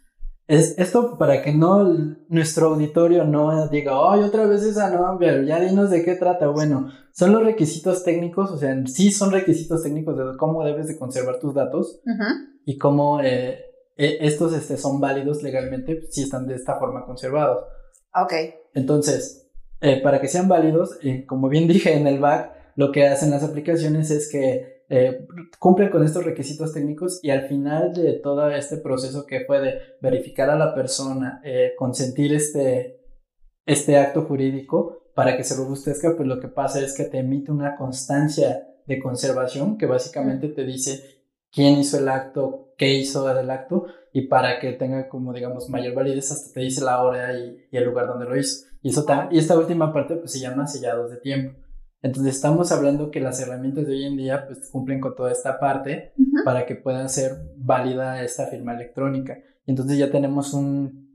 Es, 0.47 0.77
esto 0.77 1.17
para 1.17 1.41
que 1.41 1.53
no 1.53 2.17
nuestro 2.27 2.67
auditorio 2.67 3.23
no 3.23 3.69
diga, 3.69 3.93
ay, 4.11 4.23
otra 4.23 4.45
vez 4.45 4.61
esa 4.63 4.89
NOM, 4.89 5.17
pero 5.17 5.43
ya 5.43 5.61
dinos 5.61 5.91
de 5.91 6.03
qué 6.03 6.15
trata. 6.15 6.49
Bueno, 6.49 6.91
son 7.13 7.31
los 7.31 7.41
requisitos 7.41 8.03
técnicos, 8.03 8.51
o 8.51 8.57
sea, 8.57 8.75
sí 8.87 9.13
son 9.13 9.31
requisitos 9.31 9.81
técnicos 9.81 10.17
de 10.17 10.35
cómo 10.37 10.65
debes 10.65 10.87
de 10.87 10.99
conservar 10.99 11.39
tus 11.39 11.53
datos 11.53 12.01
y 12.65 12.77
cómo... 12.77 13.21
Eh, 13.21 13.70
estos 13.97 14.53
este, 14.53 14.77
son 14.77 14.99
válidos 14.99 15.43
legalmente 15.43 16.01
si 16.09 16.23
están 16.23 16.47
de 16.47 16.55
esta 16.55 16.79
forma 16.79 17.05
conservados. 17.05 17.65
Ok. 18.13 18.33
Entonces, 18.73 19.49
eh, 19.81 19.99
para 20.01 20.21
que 20.21 20.27
sean 20.27 20.47
válidos, 20.47 20.97
eh, 21.03 21.25
como 21.25 21.49
bien 21.49 21.67
dije 21.67 21.93
en 21.93 22.07
el 22.07 22.19
back, 22.19 22.51
lo 22.75 22.91
que 22.91 23.07
hacen 23.07 23.31
las 23.31 23.43
aplicaciones 23.43 24.11
es 24.11 24.29
que 24.29 24.85
eh, 24.89 25.25
cumplen 25.59 25.89
con 25.89 26.03
estos 26.03 26.25
requisitos 26.25 26.73
técnicos 26.73 27.19
y 27.23 27.29
al 27.29 27.47
final 27.47 27.93
de 27.93 28.13
todo 28.13 28.49
este 28.51 28.77
proceso 28.77 29.25
que 29.25 29.45
fue 29.45 29.61
de 29.61 29.79
verificar 30.01 30.49
a 30.49 30.57
la 30.57 30.75
persona, 30.75 31.41
consentir 31.77 32.33
este, 32.33 32.99
este 33.65 33.97
acto 33.97 34.23
jurídico 34.23 35.11
para 35.15 35.37
que 35.37 35.45
se 35.45 35.55
robustezca, 35.55 36.15
pues 36.15 36.27
lo 36.27 36.39
que 36.39 36.49
pasa 36.49 36.81
es 36.81 36.93
que 36.95 37.05
te 37.05 37.19
emite 37.19 37.51
una 37.51 37.77
constancia 37.77 38.67
de 38.85 38.99
conservación 38.99 39.77
que 39.77 39.85
básicamente 39.85 40.49
te 40.49 40.65
dice 40.65 41.21
quién 41.51 41.79
hizo 41.79 41.97
el 41.97 42.09
acto, 42.09 42.70
qué 42.77 42.93
hizo 42.93 43.29
el 43.37 43.49
acto 43.49 43.85
y 44.13 44.27
para 44.27 44.59
que 44.59 44.73
tenga 44.73 45.07
como 45.07 45.33
digamos 45.33 45.69
mayor 45.69 45.93
validez 45.93 46.31
hasta 46.31 46.53
te 46.53 46.61
dice 46.61 46.83
la 46.83 47.01
hora 47.01 47.33
y, 47.37 47.67
el 47.71 47.83
lugar 47.85 48.07
donde 48.07 48.25
lo 48.25 48.37
hizo. 48.37 48.65
Y, 48.81 48.89
eso 48.89 49.05
y 49.31 49.37
esta 49.37 49.57
última 49.57 49.93
parte 49.93 50.15
pues 50.15 50.31
se 50.31 50.39
llama 50.39 50.67
sellados 50.67 51.11
de 51.11 51.17
tiempo. 51.17 51.57
Entonces 52.01 52.35
estamos 52.35 52.71
hablando 52.71 53.11
que 53.11 53.19
las 53.19 53.39
herramientas 53.39 53.85
de 53.85 53.93
hoy 53.93 54.05
en 54.05 54.17
día 54.17 54.47
pues 54.47 54.69
cumplen 54.71 54.99
con 54.99 55.15
toda 55.15 55.31
esta 55.31 55.59
parte 55.59 56.13
para 56.43 56.65
que 56.65 56.75
puedan 56.75 57.09
ser 57.09 57.37
válida 57.55 58.23
esta 58.23 58.47
firma 58.47 58.73
electrónica. 58.73 59.37
Y 59.65 59.71
entonces 59.71 59.97
ya 59.97 60.09
tenemos 60.09 60.53
un, 60.53 61.09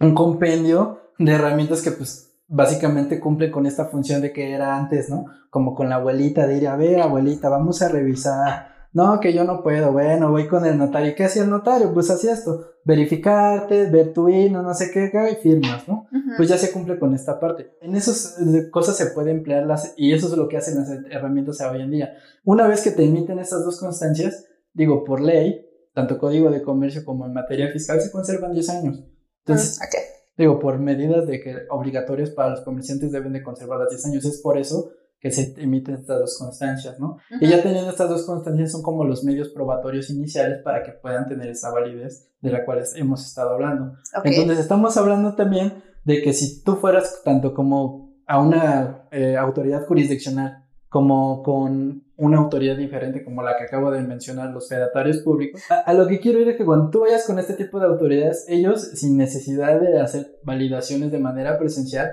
un 0.00 0.14
compendio 0.14 1.12
de 1.18 1.32
herramientas 1.32 1.82
que 1.82 1.90
pues 1.92 2.30
básicamente 2.48 3.20
cumplen 3.20 3.52
con 3.52 3.66
esta 3.66 3.84
función 3.84 4.22
de 4.22 4.32
que 4.32 4.52
era 4.52 4.76
antes, 4.76 5.10
¿no? 5.10 5.26
Como 5.50 5.74
con 5.74 5.88
la 5.88 5.96
abuelita 5.96 6.46
de 6.46 6.56
ir 6.56 6.68
a 6.68 6.76
ver, 6.76 7.00
abuelita, 7.00 7.48
vamos 7.48 7.82
a 7.82 7.88
revisar 7.88 8.69
no, 8.92 9.20
que 9.20 9.32
yo 9.32 9.44
no 9.44 9.62
puedo, 9.62 9.92
bueno, 9.92 10.30
voy 10.30 10.48
con 10.48 10.66
el 10.66 10.76
notario. 10.76 11.14
¿Qué 11.14 11.24
hacía 11.24 11.44
el 11.44 11.50
notario? 11.50 11.94
Pues 11.94 12.10
hacía 12.10 12.32
esto, 12.32 12.72
verificarte, 12.84 13.88
ver 13.88 14.12
tu 14.12 14.28
himno, 14.28 14.62
no 14.62 14.74
sé 14.74 14.90
qué, 14.90 15.12
y 15.30 15.34
firmas, 15.36 15.86
¿no? 15.86 16.08
Pues 16.36 16.48
ya 16.48 16.58
se 16.58 16.72
cumple 16.72 16.98
con 16.98 17.14
esta 17.14 17.38
parte. 17.38 17.76
En 17.80 17.94
esas 17.94 18.40
eh, 18.40 18.68
cosas 18.70 18.96
se 18.96 19.06
puede 19.06 19.30
emplear 19.30 19.64
las, 19.64 19.94
y 19.96 20.12
eso 20.12 20.26
es 20.26 20.32
lo 20.32 20.48
que 20.48 20.56
hacen 20.56 20.76
las 20.76 20.90
herramientas 21.10 21.60
hoy 21.60 21.82
en 21.82 21.90
día. 21.90 22.14
Una 22.44 22.66
vez 22.66 22.82
que 22.82 22.90
te 22.90 23.04
emiten 23.04 23.38
estas 23.38 23.64
dos 23.64 23.78
constancias, 23.78 24.46
digo, 24.72 25.04
por 25.04 25.20
ley, 25.20 25.66
tanto 25.94 26.18
código 26.18 26.50
de 26.50 26.62
comercio 26.62 27.04
como 27.04 27.26
en 27.26 27.32
materia 27.32 27.70
fiscal 27.70 28.00
se 28.00 28.10
conservan 28.10 28.52
10 28.52 28.68
años. 28.70 29.04
Entonces, 29.44 29.78
mm, 29.78 30.40
digo, 30.40 30.58
por 30.58 30.80
medidas 30.80 31.28
de 31.28 31.40
que 31.40 31.56
obligatorias 31.68 32.30
para 32.30 32.50
los 32.50 32.62
comerciantes 32.62 33.12
deben 33.12 33.32
de 33.32 33.42
conservar 33.42 33.78
las 33.78 33.90
10 33.90 34.06
años. 34.06 34.24
Es 34.24 34.40
por 34.40 34.58
eso 34.58 34.90
que 35.20 35.30
se 35.30 35.54
emiten 35.58 35.96
estas 35.96 36.18
dos 36.18 36.38
constancias, 36.38 36.98
¿no? 36.98 37.18
Y 37.40 37.48
ya 37.48 37.62
teniendo 37.62 37.90
estas 37.90 38.08
dos 38.08 38.24
constancias 38.24 38.72
son 38.72 38.82
como 38.82 39.04
los 39.04 39.22
medios 39.22 39.50
probatorios 39.50 40.08
iniciales 40.08 40.62
para 40.62 40.82
que 40.82 40.92
puedan 40.92 41.28
tener 41.28 41.50
esa 41.50 41.70
validez 41.70 42.30
de 42.40 42.50
la 42.50 42.64
cual 42.64 42.82
hemos 42.96 43.26
estado 43.26 43.50
hablando. 43.50 43.92
Entonces 44.24 44.58
estamos 44.58 44.96
hablando 44.96 45.34
también 45.34 45.82
de 46.04 46.22
que 46.22 46.32
si 46.32 46.64
tú 46.64 46.76
fueras 46.76 47.20
tanto 47.22 47.52
como 47.52 48.14
a 48.26 48.40
una 48.40 49.08
eh, 49.10 49.36
autoridad 49.36 49.86
jurisdiccional 49.86 50.64
como 50.88 51.42
con 51.42 52.02
una 52.16 52.38
autoridad 52.38 52.76
diferente 52.76 53.22
como 53.22 53.42
la 53.42 53.56
que 53.56 53.64
acabo 53.64 53.90
de 53.90 54.02
mencionar, 54.02 54.50
los 54.50 54.68
fedatarios 54.68 55.18
públicos. 55.18 55.62
A, 55.70 55.80
a, 55.80 55.94
lo 55.94 56.08
que 56.08 56.18
quiero 56.18 56.40
ir 56.40 56.48
es 56.48 56.56
que 56.56 56.64
cuando 56.64 56.90
tú 56.90 57.00
vayas 57.00 57.26
con 57.26 57.38
este 57.38 57.54
tipo 57.54 57.78
de 57.78 57.86
autoridades, 57.86 58.44
ellos, 58.48 58.82
sin 58.94 59.16
necesidad 59.16 59.80
de 59.80 60.00
hacer 60.00 60.38
validaciones 60.42 61.12
de 61.12 61.18
manera 61.18 61.58
presencial, 61.58 62.10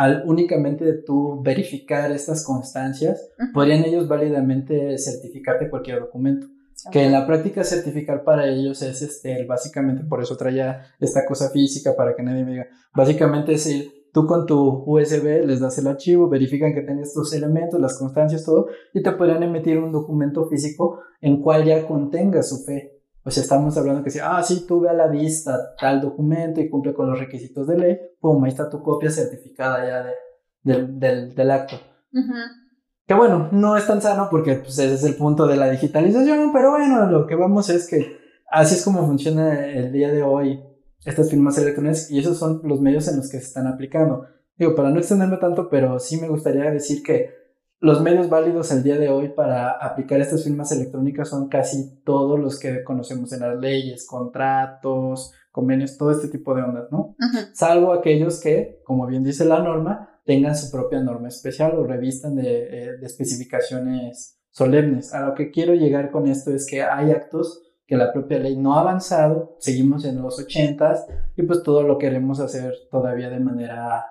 al 0.00 0.22
únicamente 0.24 0.94
tú 1.04 1.42
verificar 1.42 2.10
estas 2.10 2.42
constancias, 2.42 3.28
podrían 3.52 3.84
ellos 3.84 4.08
válidamente 4.08 4.96
certificarte 4.96 5.68
cualquier 5.68 6.00
documento. 6.00 6.46
Que 6.90 7.04
en 7.04 7.12
la 7.12 7.26
práctica 7.26 7.62
certificar 7.64 8.24
para 8.24 8.48
ellos 8.48 8.80
es 8.80 9.02
este, 9.02 9.44
básicamente, 9.44 10.02
por 10.04 10.22
eso 10.22 10.38
traía 10.38 10.80
esta 10.98 11.26
cosa 11.26 11.50
física 11.50 11.94
para 11.94 12.16
que 12.16 12.22
nadie 12.22 12.46
me 12.46 12.52
diga, 12.52 12.66
básicamente 12.94 13.52
es 13.52 13.66
ir, 13.66 13.92
tú 14.10 14.26
con 14.26 14.46
tu 14.46 14.84
USB 14.86 15.44
les 15.44 15.60
das 15.60 15.76
el 15.76 15.88
archivo, 15.88 16.30
verifican 16.30 16.72
que 16.72 16.80
tengas 16.80 17.08
estos 17.08 17.34
elementos, 17.34 17.78
las 17.78 17.98
constancias, 17.98 18.46
todo, 18.46 18.68
y 18.94 19.02
te 19.02 19.12
podrían 19.12 19.42
emitir 19.42 19.76
un 19.76 19.92
documento 19.92 20.48
físico 20.48 21.00
en 21.20 21.42
cual 21.42 21.66
ya 21.66 21.86
contenga 21.86 22.42
su 22.42 22.64
fe. 22.64 22.99
Sea, 23.30 23.42
estamos 23.42 23.76
hablando 23.76 24.02
que 24.02 24.10
si, 24.10 24.18
ah, 24.20 24.42
sí, 24.42 24.66
tuve 24.66 24.88
a 24.88 24.92
la 24.92 25.06
vista 25.06 25.74
tal 25.78 26.00
documento 26.00 26.60
y 26.60 26.68
cumple 26.68 26.94
con 26.94 27.08
los 27.08 27.18
requisitos 27.18 27.66
de 27.66 27.78
ley, 27.78 27.98
pum, 28.20 28.42
ahí 28.44 28.50
está 28.50 28.68
tu 28.68 28.82
copia 28.82 29.10
certificada 29.10 29.86
ya 29.86 30.04
de, 30.04 30.86
del, 30.98 31.34
del, 31.34 31.50
acto. 31.50 31.76
Que 33.06 33.14
bueno, 33.14 33.48
no 33.52 33.76
es 33.76 33.86
tan 33.86 34.02
sano 34.02 34.28
porque 34.30 34.54
pues, 34.56 34.78
ese 34.78 34.94
es 34.94 35.04
el 35.04 35.16
punto 35.16 35.46
de 35.46 35.56
la 35.56 35.70
digitalización, 35.70 36.52
pero 36.52 36.70
bueno, 36.70 37.06
lo 37.06 37.26
que 37.26 37.34
vamos 37.34 37.68
es 37.70 37.88
que 37.88 38.16
así 38.50 38.74
es 38.74 38.84
como 38.84 39.06
funciona 39.06 39.66
el 39.66 39.92
día 39.92 40.12
de 40.12 40.22
hoy 40.22 40.62
estas 41.04 41.30
firmas 41.30 41.56
electrónicas 41.58 42.10
y 42.10 42.18
esos 42.18 42.38
son 42.38 42.60
los 42.64 42.80
medios 42.80 43.08
en 43.08 43.16
los 43.16 43.30
que 43.30 43.38
se 43.38 43.46
están 43.46 43.66
aplicando. 43.66 44.26
Digo, 44.56 44.74
para 44.74 44.90
no 44.90 44.98
extenderme 44.98 45.38
tanto, 45.38 45.68
pero 45.70 45.98
sí 45.98 46.20
me 46.20 46.28
gustaría 46.28 46.70
decir 46.70 47.02
que 47.02 47.39
los 47.80 48.02
medios 48.02 48.28
válidos 48.28 48.70
al 48.72 48.82
día 48.82 48.98
de 48.98 49.08
hoy 49.08 49.30
para 49.30 49.70
aplicar 49.70 50.20
estas 50.20 50.44
firmas 50.44 50.70
electrónicas 50.70 51.30
son 51.30 51.48
casi 51.48 52.02
todos 52.04 52.38
los 52.38 52.58
que 52.58 52.84
conocemos 52.84 53.32
en 53.32 53.40
las 53.40 53.58
leyes, 53.58 54.06
contratos, 54.06 55.32
convenios, 55.50 55.96
todo 55.96 56.10
este 56.10 56.28
tipo 56.28 56.54
de 56.54 56.62
ondas, 56.62 56.92
¿no? 56.92 57.16
Salvo 57.54 57.92
aquellos 57.92 58.38
que, 58.40 58.82
como 58.84 59.06
bien 59.06 59.24
dice 59.24 59.46
la 59.46 59.62
norma, 59.62 60.20
tengan 60.26 60.54
su 60.54 60.70
propia 60.70 61.00
norma 61.00 61.28
especial 61.28 61.78
o 61.78 61.84
revistan 61.84 62.36
de, 62.36 62.64
eh, 62.64 62.92
de 62.98 63.06
especificaciones 63.06 64.38
solemnes. 64.50 65.14
A 65.14 65.26
lo 65.26 65.34
que 65.34 65.50
quiero 65.50 65.74
llegar 65.74 66.10
con 66.10 66.28
esto 66.28 66.52
es 66.52 66.66
que 66.66 66.82
hay 66.82 67.12
actos 67.12 67.62
que 67.86 67.96
la 67.96 68.12
propia 68.12 68.38
ley 68.38 68.56
no 68.56 68.74
ha 68.74 68.80
avanzado, 68.82 69.56
seguimos 69.58 70.04
en 70.04 70.22
los 70.22 70.38
ochentas 70.38 71.06
y 71.34 71.42
pues 71.42 71.62
todo 71.62 71.82
lo 71.82 71.98
queremos 71.98 72.38
hacer 72.38 72.74
todavía 72.90 73.30
de 73.30 73.40
manera 73.40 74.04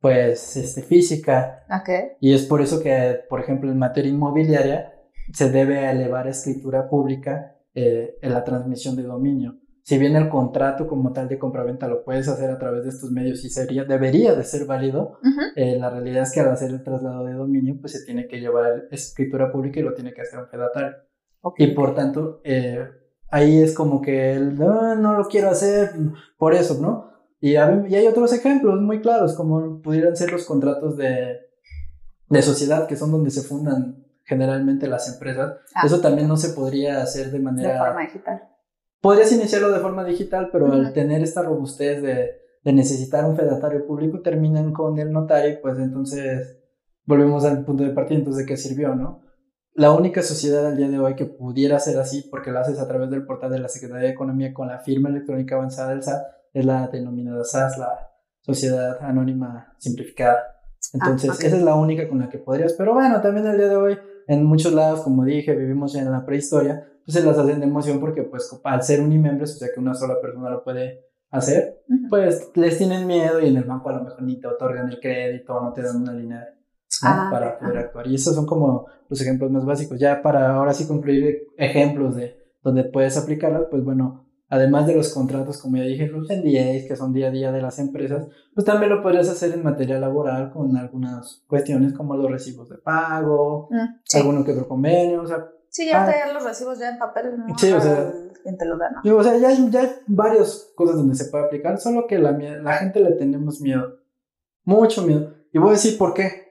pues 0.00 0.56
este, 0.56 0.82
física. 0.82 1.64
Okay. 1.82 2.12
Y 2.20 2.32
es 2.32 2.44
por 2.44 2.60
eso 2.60 2.80
que, 2.80 3.20
por 3.28 3.40
ejemplo, 3.40 3.70
en 3.70 3.78
materia 3.78 4.10
inmobiliaria 4.10 4.94
se 5.32 5.50
debe 5.50 5.90
elevar 5.90 6.26
a 6.26 6.30
escritura 6.30 6.88
pública 6.88 7.56
eh, 7.74 8.18
en 8.22 8.32
la 8.32 8.44
transmisión 8.44 8.96
de 8.96 9.02
dominio. 9.02 9.58
Si 9.82 9.96
bien 9.96 10.16
el 10.16 10.28
contrato 10.28 10.86
como 10.86 11.12
tal 11.12 11.28
de 11.28 11.38
compraventa 11.38 11.88
lo 11.88 12.04
puedes 12.04 12.28
hacer 12.28 12.50
a 12.50 12.58
través 12.58 12.84
de 12.84 12.90
estos 12.90 13.10
medios 13.10 13.42
y 13.44 13.48
sería, 13.48 13.84
debería 13.84 14.34
de 14.34 14.44
ser 14.44 14.66
válido, 14.66 15.18
eh, 15.56 15.78
la 15.78 15.88
realidad 15.88 16.24
es 16.24 16.32
que 16.32 16.40
al 16.40 16.50
hacer 16.50 16.70
el 16.70 16.82
traslado 16.82 17.24
de 17.24 17.32
dominio, 17.32 17.76
pues 17.80 17.92
se 17.92 18.04
tiene 18.04 18.26
que 18.26 18.38
llevar 18.38 18.66
a 18.66 18.94
escritura 18.94 19.50
pública 19.50 19.80
y 19.80 19.84
lo 19.84 19.94
tiene 19.94 20.12
que 20.12 20.20
hacer 20.20 20.40
un 20.40 20.48
fedatario. 20.48 20.94
Y 21.56 21.68
por 21.68 21.94
tanto, 21.94 22.42
eh, 22.44 22.86
ahí 23.30 23.62
es 23.62 23.74
como 23.74 24.02
que 24.02 24.32
el, 24.32 24.58
no, 24.58 24.94
no 24.94 25.16
lo 25.16 25.26
quiero 25.26 25.48
hacer 25.48 25.92
por 26.36 26.52
eso, 26.52 26.78
¿no? 26.82 27.10
Y, 27.40 27.56
hay 27.56 28.06
otros 28.06 28.32
ejemplos 28.32 28.80
muy 28.80 29.00
claros, 29.00 29.34
como 29.34 29.80
pudieran 29.80 30.16
ser 30.16 30.32
los 30.32 30.44
contratos 30.44 30.96
de, 30.96 31.38
de 32.28 32.42
sociedad, 32.42 32.86
que 32.86 32.96
son 32.96 33.12
donde 33.12 33.30
se 33.30 33.42
fundan 33.42 34.04
generalmente 34.24 34.88
las 34.88 35.12
empresas. 35.12 35.56
Ah. 35.74 35.82
Eso 35.86 36.00
también 36.00 36.28
no 36.28 36.36
se 36.36 36.50
podría 36.50 37.02
hacer 37.02 37.30
de 37.30 37.38
manera... 37.38 37.72
De 37.72 37.78
forma 37.78 38.02
digital. 38.02 38.42
Podrías 39.00 39.32
iniciarlo 39.32 39.70
de 39.70 39.80
forma 39.80 40.04
digital, 40.04 40.50
pero 40.52 40.72
al 40.72 40.92
tener 40.92 41.22
esta 41.22 41.42
robustez 41.42 42.02
de, 42.02 42.32
de, 42.64 42.72
necesitar 42.72 43.24
un 43.24 43.36
fedatario 43.36 43.86
público, 43.86 44.20
terminan 44.20 44.72
con 44.72 44.98
el 44.98 45.12
notario, 45.12 45.60
pues 45.62 45.78
entonces 45.78 46.58
volvemos 47.04 47.44
al 47.44 47.64
punto 47.64 47.84
de 47.84 47.90
partida, 47.90 48.18
entonces 48.18 48.44
de 48.44 48.48
qué 48.48 48.56
sirvió, 48.56 48.96
¿no? 48.96 49.22
La 49.74 49.92
única 49.92 50.22
sociedad 50.22 50.66
al 50.66 50.76
día 50.76 50.88
de 50.88 50.98
hoy 50.98 51.14
que 51.14 51.26
pudiera 51.26 51.78
ser 51.78 51.98
así, 51.98 52.26
porque 52.28 52.50
lo 52.50 52.58
haces 52.58 52.80
a 52.80 52.88
través 52.88 53.08
del 53.10 53.24
portal 53.24 53.52
de 53.52 53.60
la 53.60 53.68
Secretaría 53.68 54.08
de 54.08 54.14
Economía 54.14 54.52
con 54.52 54.66
la 54.66 54.80
firma 54.80 55.08
electrónica 55.08 55.54
avanzada 55.54 55.90
del 55.90 56.02
SAT, 56.02 56.20
es 56.60 56.66
la 56.66 56.88
denominada 56.88 57.44
SAS, 57.44 57.78
la 57.78 58.10
Sociedad 58.40 58.98
Anónima 59.02 59.74
Simplificada. 59.78 60.38
Entonces, 60.92 61.30
ah, 61.30 61.36
esa 61.38 61.56
es 61.56 61.62
la 61.62 61.74
única 61.74 62.08
con 62.08 62.18
la 62.18 62.28
que 62.28 62.38
podrías. 62.38 62.72
Pero 62.74 62.94
bueno, 62.94 63.20
también 63.20 63.46
el 63.46 63.58
día 63.58 63.68
de 63.68 63.76
hoy, 63.76 63.98
en 64.26 64.44
muchos 64.44 64.72
lados, 64.72 65.00
como 65.00 65.24
dije, 65.24 65.54
vivimos 65.54 65.94
en 65.94 66.10
la 66.10 66.24
prehistoria, 66.24 66.86
pues 67.04 67.14
se 67.16 67.24
las 67.24 67.38
hacen 67.38 67.60
de 67.60 67.66
emoción 67.66 68.00
porque, 68.00 68.22
pues, 68.22 68.50
al 68.64 68.82
ser 68.82 69.00
unimiembros, 69.00 69.54
o 69.54 69.58
sea 69.58 69.68
que 69.72 69.80
una 69.80 69.94
sola 69.94 70.20
persona 70.20 70.50
lo 70.50 70.64
puede 70.64 71.04
hacer, 71.30 71.82
pues 72.08 72.50
les 72.54 72.78
tienen 72.78 73.06
miedo 73.06 73.40
y 73.40 73.48
en 73.48 73.56
el 73.56 73.64
banco 73.64 73.90
a 73.90 73.96
lo 73.96 74.04
mejor 74.04 74.22
ni 74.22 74.40
te 74.40 74.46
otorgan 74.46 74.88
el 74.88 74.98
crédito, 74.98 75.60
no 75.60 75.72
te 75.72 75.82
dan 75.82 75.96
una 75.96 76.12
línea 76.12 76.48
ah, 77.02 77.28
para 77.30 77.58
poder 77.58 77.78
actuar. 77.78 78.06
Y 78.06 78.14
esos 78.14 78.34
son 78.34 78.46
como 78.46 78.86
los 79.08 79.20
ejemplos 79.20 79.50
más 79.50 79.64
básicos. 79.64 79.98
Ya 79.98 80.22
para 80.22 80.54
ahora 80.54 80.72
sí 80.72 80.86
concluir 80.86 81.48
ejemplos 81.56 82.16
de 82.16 82.38
donde 82.62 82.84
puedes 82.84 83.16
aplicarlas, 83.16 83.64
pues 83.70 83.84
bueno, 83.84 84.27
además 84.48 84.86
de 84.86 84.94
los 84.94 85.12
contratos, 85.12 85.58
como 85.58 85.76
ya 85.76 85.84
dije, 85.84 86.06
los 86.06 86.28
NDAs, 86.28 86.86
que 86.86 86.96
son 86.96 87.12
día 87.12 87.28
a 87.28 87.30
día 87.30 87.52
de 87.52 87.60
las 87.60 87.78
empresas, 87.78 88.26
pues 88.54 88.64
también 88.64 88.90
lo 88.90 89.02
podrías 89.02 89.28
hacer 89.28 89.52
en 89.52 89.62
materia 89.62 89.98
laboral 89.98 90.50
con 90.50 90.76
algunas 90.76 91.42
cuestiones 91.46 91.92
como 91.92 92.16
los 92.16 92.30
recibos 92.30 92.68
de 92.68 92.78
pago, 92.78 93.68
mm, 93.70 94.16
alguno 94.16 94.44
que 94.44 94.52
otro 94.52 94.68
convenio, 94.68 95.22
o 95.22 95.26
sea... 95.26 95.48
Sí, 95.70 95.86
ya 95.86 96.04
ah, 96.04 96.32
los 96.32 96.44
recibos 96.44 96.78
ya 96.78 96.90
en 96.90 96.98
papel, 96.98 97.36
¿no? 97.36 97.58
Sí, 97.58 97.70
o 97.72 97.80
sea... 97.80 98.10
te 98.58 98.64
lo 98.64 98.78
da, 98.78 98.90
¿no? 99.04 99.16
O 99.16 99.22
sea, 99.22 99.36
ya 99.36 99.48
hay, 99.48 99.70
ya 99.70 99.96
varias 100.06 100.72
cosas 100.74 100.96
donde 100.96 101.14
se 101.14 101.26
puede 101.26 101.44
aplicar, 101.44 101.78
solo 101.78 102.06
que 102.06 102.18
la, 102.18 102.32
la 102.32 102.72
gente 102.74 103.00
le 103.00 103.12
tenemos 103.12 103.60
miedo, 103.60 103.98
mucho 104.64 105.02
miedo. 105.02 105.34
Y 105.52 105.58
voy 105.58 105.70
a 105.70 105.72
decir 105.72 105.98
por 105.98 106.14
qué. 106.14 106.48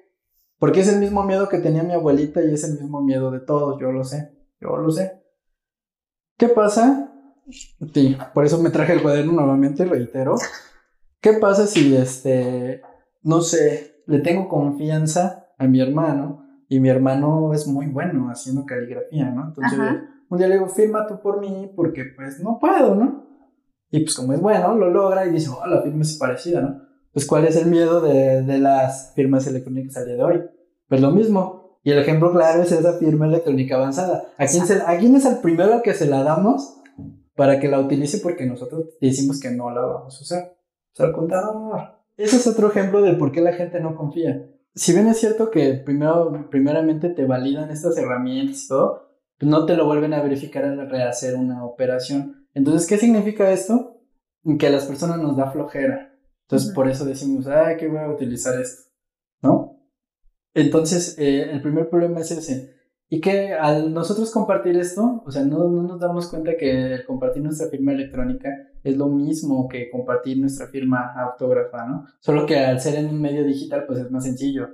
Porque 0.60 0.80
es 0.82 0.88
el 0.88 1.00
mismo 1.00 1.24
miedo 1.24 1.50
que 1.50 1.60
tenía 1.60 1.84
mi 1.84 1.94
abuelita 1.94 2.44
y 2.44 2.54
es 2.54 2.64
el 2.64 2.80
mismo 2.80 3.02
miedo 3.02 3.30
de 3.32 3.40
todos, 3.40 3.80
yo 3.80 3.92
lo 3.92 4.04
sé, 4.04 4.32
yo 4.60 4.78
lo 4.78 4.90
sé. 4.90 5.24
¿Qué 6.38 6.48
pasa 6.50 7.17
Sí, 7.50 8.18
por 8.34 8.46
eso 8.46 8.62
me 8.62 8.70
traje 8.70 8.94
el 8.94 9.02
cuaderno 9.02 9.34
nuevamente, 9.34 9.86
reitero. 9.86 10.36
¿Qué 11.22 11.34
pasa 11.34 11.68
si, 11.68 11.96
este, 11.96 12.82
no 13.24 13.42
sé, 13.42 14.04
le 14.06 14.20
tengo 14.20 14.48
confianza 14.48 15.48
a 15.58 15.68
mi 15.68 15.82
hermano 15.82 16.46
y 16.70 16.80
mi 16.80 16.90
hermano 16.90 17.54
es 17.54 17.68
muy 17.68 17.88
bueno 17.88 18.30
haciendo 18.30 18.66
caligrafía, 18.66 19.32
¿no? 19.32 19.48
Entonces, 19.48 19.80
un 20.30 20.38
día 20.38 20.48
le 20.48 20.56
digo, 20.56 20.68
firma 20.68 21.08
tú 21.08 21.22
por 21.22 21.40
mí 21.40 21.72
porque 21.76 22.06
pues 22.16 22.40
no 22.42 22.60
puedo, 22.60 22.96
¿no? 22.96 23.26
Y 23.90 24.02
pues 24.02 24.16
como 24.16 24.34
es 24.34 24.42
bueno, 24.42 24.76
lo 24.76 24.90
logra 24.90 25.26
y 25.26 25.32
dice, 25.32 25.50
oh, 25.50 25.66
la 25.66 25.82
firma 25.82 26.02
es 26.02 26.18
parecida, 26.18 26.62
¿no? 26.62 26.82
Pues 27.14 27.26
¿cuál 27.26 27.46
es 27.46 27.56
el 27.56 27.68
miedo 27.68 28.02
de, 28.02 28.44
de 28.44 28.60
las 28.60 29.14
firmas 29.16 29.48
electrónicas 29.48 29.98
al 29.98 30.06
día 30.06 30.16
de 30.16 30.24
hoy? 30.24 30.44
Pues 30.88 31.02
lo 31.02 31.12
mismo. 31.12 31.80
Y 31.84 31.92
el 31.92 32.00
ejemplo 32.00 32.32
claro 32.34 32.62
es 32.62 32.72
esa 32.72 32.98
firma 33.00 33.28
electrónica 33.28 33.76
avanzada. 33.76 34.26
¿A 34.38 34.46
quién, 34.46 34.68
se, 34.68 34.82
¿A 34.82 34.98
quién 34.98 35.16
es 35.16 35.26
el 35.26 35.38
primero 35.38 35.74
al 35.74 35.82
que 35.82 35.94
se 35.94 36.06
la 36.06 36.22
damos? 36.22 36.77
Para 37.38 37.60
que 37.60 37.68
la 37.70 37.80
utilice 37.80 38.18
porque 38.18 38.48
nosotros 38.48 38.98
decimos 39.00 39.40
que 39.40 39.52
no 39.52 39.70
la 39.70 39.82
vamos 39.82 40.18
a 40.18 40.22
usar. 40.22 40.58
O 40.92 40.96
sea, 40.96 41.06
el 41.06 41.14
contador. 41.14 41.98
Ese 42.18 42.38
es 42.38 42.48
otro 42.48 42.70
ejemplo 42.70 43.04
de 43.04 43.14
por 43.14 43.32
qué 43.32 43.42
la 43.42 43.54
gente 43.54 43.80
no 43.80 43.96
confía. 43.96 44.50
Si 44.74 44.92
bien 44.92 45.08
es 45.08 45.20
cierto 45.20 45.52
que 45.52 45.76
primero, 45.76 46.50
primeramente 46.50 47.10
te 47.10 47.26
validan 47.26 47.70
estas 47.70 47.96
herramientas 47.96 48.66
y 48.66 48.68
todo, 48.68 49.08
pues 49.38 49.50
no 49.50 49.68
te 49.68 49.78
lo 49.78 49.86
vuelven 49.86 50.16
a 50.16 50.24
verificar 50.24 50.66
al 50.66 50.90
rehacer 50.90 51.36
una 51.36 51.64
operación. 51.64 52.48
Entonces, 52.56 52.88
¿qué 52.88 52.98
significa 52.98 53.52
esto? 53.52 54.02
Que 54.58 54.68
a 54.68 54.72
las 54.72 54.86
personas 54.86 55.20
nos 55.20 55.38
da 55.38 55.52
flojera. 55.52 56.18
Entonces, 56.42 56.74
por 56.74 56.90
eso 56.90 57.06
decimos, 57.06 57.46
ay, 57.46 57.78
que 57.78 57.88
voy 57.88 58.00
a 58.00 58.10
utilizar 58.10 58.60
esto, 58.60 58.90
¿no? 59.44 59.80
Entonces, 60.56 61.16
eh, 61.20 61.52
el 61.52 61.62
primer 61.62 61.88
problema 61.88 62.22
es 62.22 62.32
ese 62.32 62.77
y 63.10 63.22
que 63.22 63.54
al 63.54 63.94
nosotros 63.94 64.32
compartir 64.32 64.78
esto, 64.78 65.24
o 65.26 65.32
sea, 65.32 65.44
no, 65.44 65.70
no, 65.70 65.84
nos 65.84 66.00
damos 66.00 66.28
cuenta 66.28 66.58
que 66.58 67.00
compartir 67.08 67.42
nuestra 67.42 67.70
firma 67.70 67.94
electrónica 67.94 68.50
es 68.84 68.98
lo 68.98 69.08
mismo 69.08 69.68
que 69.68 69.90
compartir 69.90 70.38
nuestra 70.40 70.68
firma 70.68 71.14
autógrafa, 71.16 71.86
¿no? 71.86 72.06
Solo 72.20 72.46
que 72.46 72.58
al 72.58 72.82
ser 72.82 72.96
en 72.96 73.08
un 73.08 73.22
medio 73.22 73.46
digital, 73.46 73.86
pues 73.88 74.00
es 74.00 74.12
más 74.12 74.26
sencillo. 74.26 74.70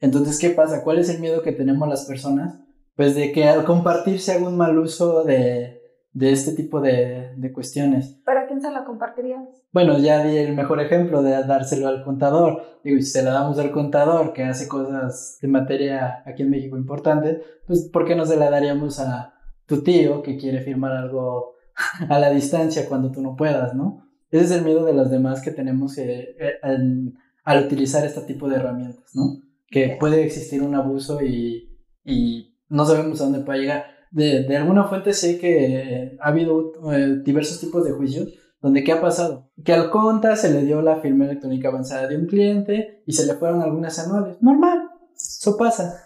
Entonces, 0.00 0.38
¿qué 0.38 0.50
pasa? 0.50 0.84
¿Cuál 0.84 0.98
es 0.98 1.08
el 1.08 1.20
miedo 1.20 1.42
que 1.42 1.52
tenemos 1.52 1.88
las 1.88 2.04
personas? 2.04 2.60
Pues 2.94 3.16
de 3.16 3.32
que 3.32 3.44
al 3.44 3.64
compartir 3.64 4.20
se 4.20 4.32
haga 4.32 4.48
un 4.48 4.56
mal 4.56 4.78
uso 4.78 5.24
de, 5.24 5.77
de 6.12 6.32
este 6.32 6.52
tipo 6.52 6.80
de, 6.80 7.34
de 7.36 7.52
cuestiones. 7.52 8.18
¿Para 8.24 8.46
quién 8.46 8.60
se 8.60 8.70
la 8.70 8.84
compartirías? 8.84 9.46
Bueno, 9.72 9.98
ya 9.98 10.24
di 10.24 10.36
el 10.36 10.54
mejor 10.54 10.80
ejemplo 10.80 11.22
de 11.22 11.30
dárselo 11.44 11.88
al 11.88 12.02
contador. 12.02 12.80
Digo, 12.82 12.96
si 12.98 13.06
se 13.06 13.22
la 13.22 13.32
damos 13.32 13.58
al 13.58 13.70
contador 13.70 14.32
que 14.32 14.44
hace 14.44 14.68
cosas 14.68 15.38
de 15.40 15.48
materia 15.48 16.22
aquí 16.26 16.42
en 16.42 16.50
México 16.50 16.76
importantes, 16.76 17.42
pues 17.66 17.88
¿por 17.88 18.06
qué 18.06 18.16
no 18.16 18.24
se 18.24 18.36
la 18.36 18.50
daríamos 18.50 19.00
a 19.00 19.34
tu 19.66 19.82
tío 19.82 20.22
que 20.22 20.36
quiere 20.36 20.60
firmar 20.60 20.92
algo 20.92 21.54
a 22.08 22.18
la 22.18 22.30
distancia 22.30 22.88
cuando 22.88 23.12
tú 23.12 23.20
no 23.20 23.36
puedas, 23.36 23.74
¿no? 23.74 24.04
Ese 24.30 24.44
es 24.44 24.50
el 24.50 24.64
miedo 24.64 24.84
de 24.84 24.94
los 24.94 25.10
demás 25.10 25.40
que 25.40 25.52
tenemos 25.52 25.96
eh, 25.98 26.36
al 26.62 27.64
utilizar 27.64 28.04
este 28.04 28.22
tipo 28.22 28.48
de 28.48 28.56
herramientas, 28.56 29.14
¿no? 29.14 29.40
Que 29.70 29.96
puede 29.98 30.24
existir 30.24 30.62
un 30.62 30.74
abuso 30.74 31.22
y, 31.22 31.78
y 32.04 32.56
no 32.68 32.84
sabemos 32.84 33.20
a 33.20 33.24
dónde 33.24 33.40
puede 33.40 33.60
llegar 33.60 33.97
de, 34.10 34.44
de 34.44 34.56
alguna 34.56 34.84
fuente 34.84 35.12
sé 35.12 35.38
que 35.38 36.16
ha 36.20 36.28
habido 36.28 36.72
eh, 36.92 37.20
diversos 37.24 37.60
tipos 37.60 37.84
de 37.84 37.92
juicios 37.92 38.28
donde 38.60 38.82
¿qué 38.82 38.92
ha 38.92 39.00
pasado? 39.00 39.50
Que 39.64 39.72
al 39.72 39.90
conta 39.90 40.34
se 40.36 40.52
le 40.52 40.64
dio 40.64 40.82
la 40.82 41.00
firma 41.00 41.24
electrónica 41.24 41.68
avanzada 41.68 42.08
de 42.08 42.16
un 42.16 42.26
cliente 42.26 43.02
y 43.06 43.12
se 43.12 43.26
le 43.26 43.34
fueron 43.34 43.62
algunas 43.62 43.98
anuales. 43.98 44.36
Normal, 44.40 44.90
eso 45.14 45.56
pasa. 45.56 46.04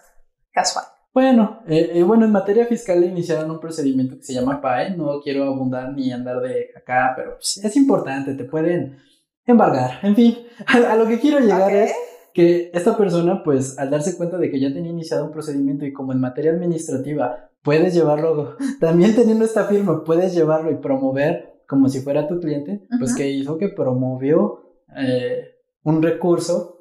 Casual. 0.53 0.85
Bueno, 1.15 1.61
eh, 1.67 1.93
eh, 1.95 2.03
bueno, 2.03 2.25
en 2.25 2.33
materia 2.33 2.67
fiscal 2.67 3.05
iniciaron 3.05 3.51
un 3.51 3.61
procedimiento 3.61 4.17
que 4.17 4.23
se 4.23 4.33
llama 4.33 4.61
PAE, 4.61 4.97
no 4.97 5.21
quiero 5.21 5.45
abundar 5.45 5.93
ni 5.93 6.11
andar 6.11 6.41
de 6.41 6.71
acá, 6.75 7.13
pero 7.17 7.35
pues, 7.35 7.61
es 7.63 7.77
importante, 7.77 8.35
te 8.35 8.45
pueden 8.45 8.99
embargar. 9.45 9.99
En 10.03 10.15
fin, 10.15 10.39
a, 10.67 10.97
lo 10.97 11.07
que 11.07 11.21
quiero 11.21 11.39
llegar 11.41 11.75
es 11.75 11.93
que 12.33 12.71
esta 12.73 12.97
persona, 12.97 13.43
pues, 13.43 13.79
al 13.79 13.91
darse 13.91 14.17
cuenta 14.17 14.39
de 14.39 14.51
que 14.51 14.61
ya 14.61 14.73
tenía 14.73 14.91
iniciado 14.91 15.27
un 15.27 15.33
procedimiento 15.33 15.85
y 15.85 15.93
como 15.93 16.13
en 16.13 16.21
materia 16.21 16.53
administrativa 16.53 17.51
puedes 17.63 17.95
llevarlo, 17.95 18.57
también 18.81 19.15
teniendo 19.15 19.45
esta 19.45 19.65
firma, 19.65 20.05
puedes 20.05 20.35
llevarlo 20.35 20.71
y 20.71 20.77
promover 20.77 21.63
como 21.67 21.89
si 21.89 22.01
fuera 22.01 22.29
tu 22.29 22.39
cliente, 22.39 22.87
pues 22.99 23.15
que 23.15 23.31
hizo 23.31 23.57
que 23.57 23.69
promovió 23.69 24.63
eh, 24.97 25.57
un 25.85 26.03
recurso 26.03 26.81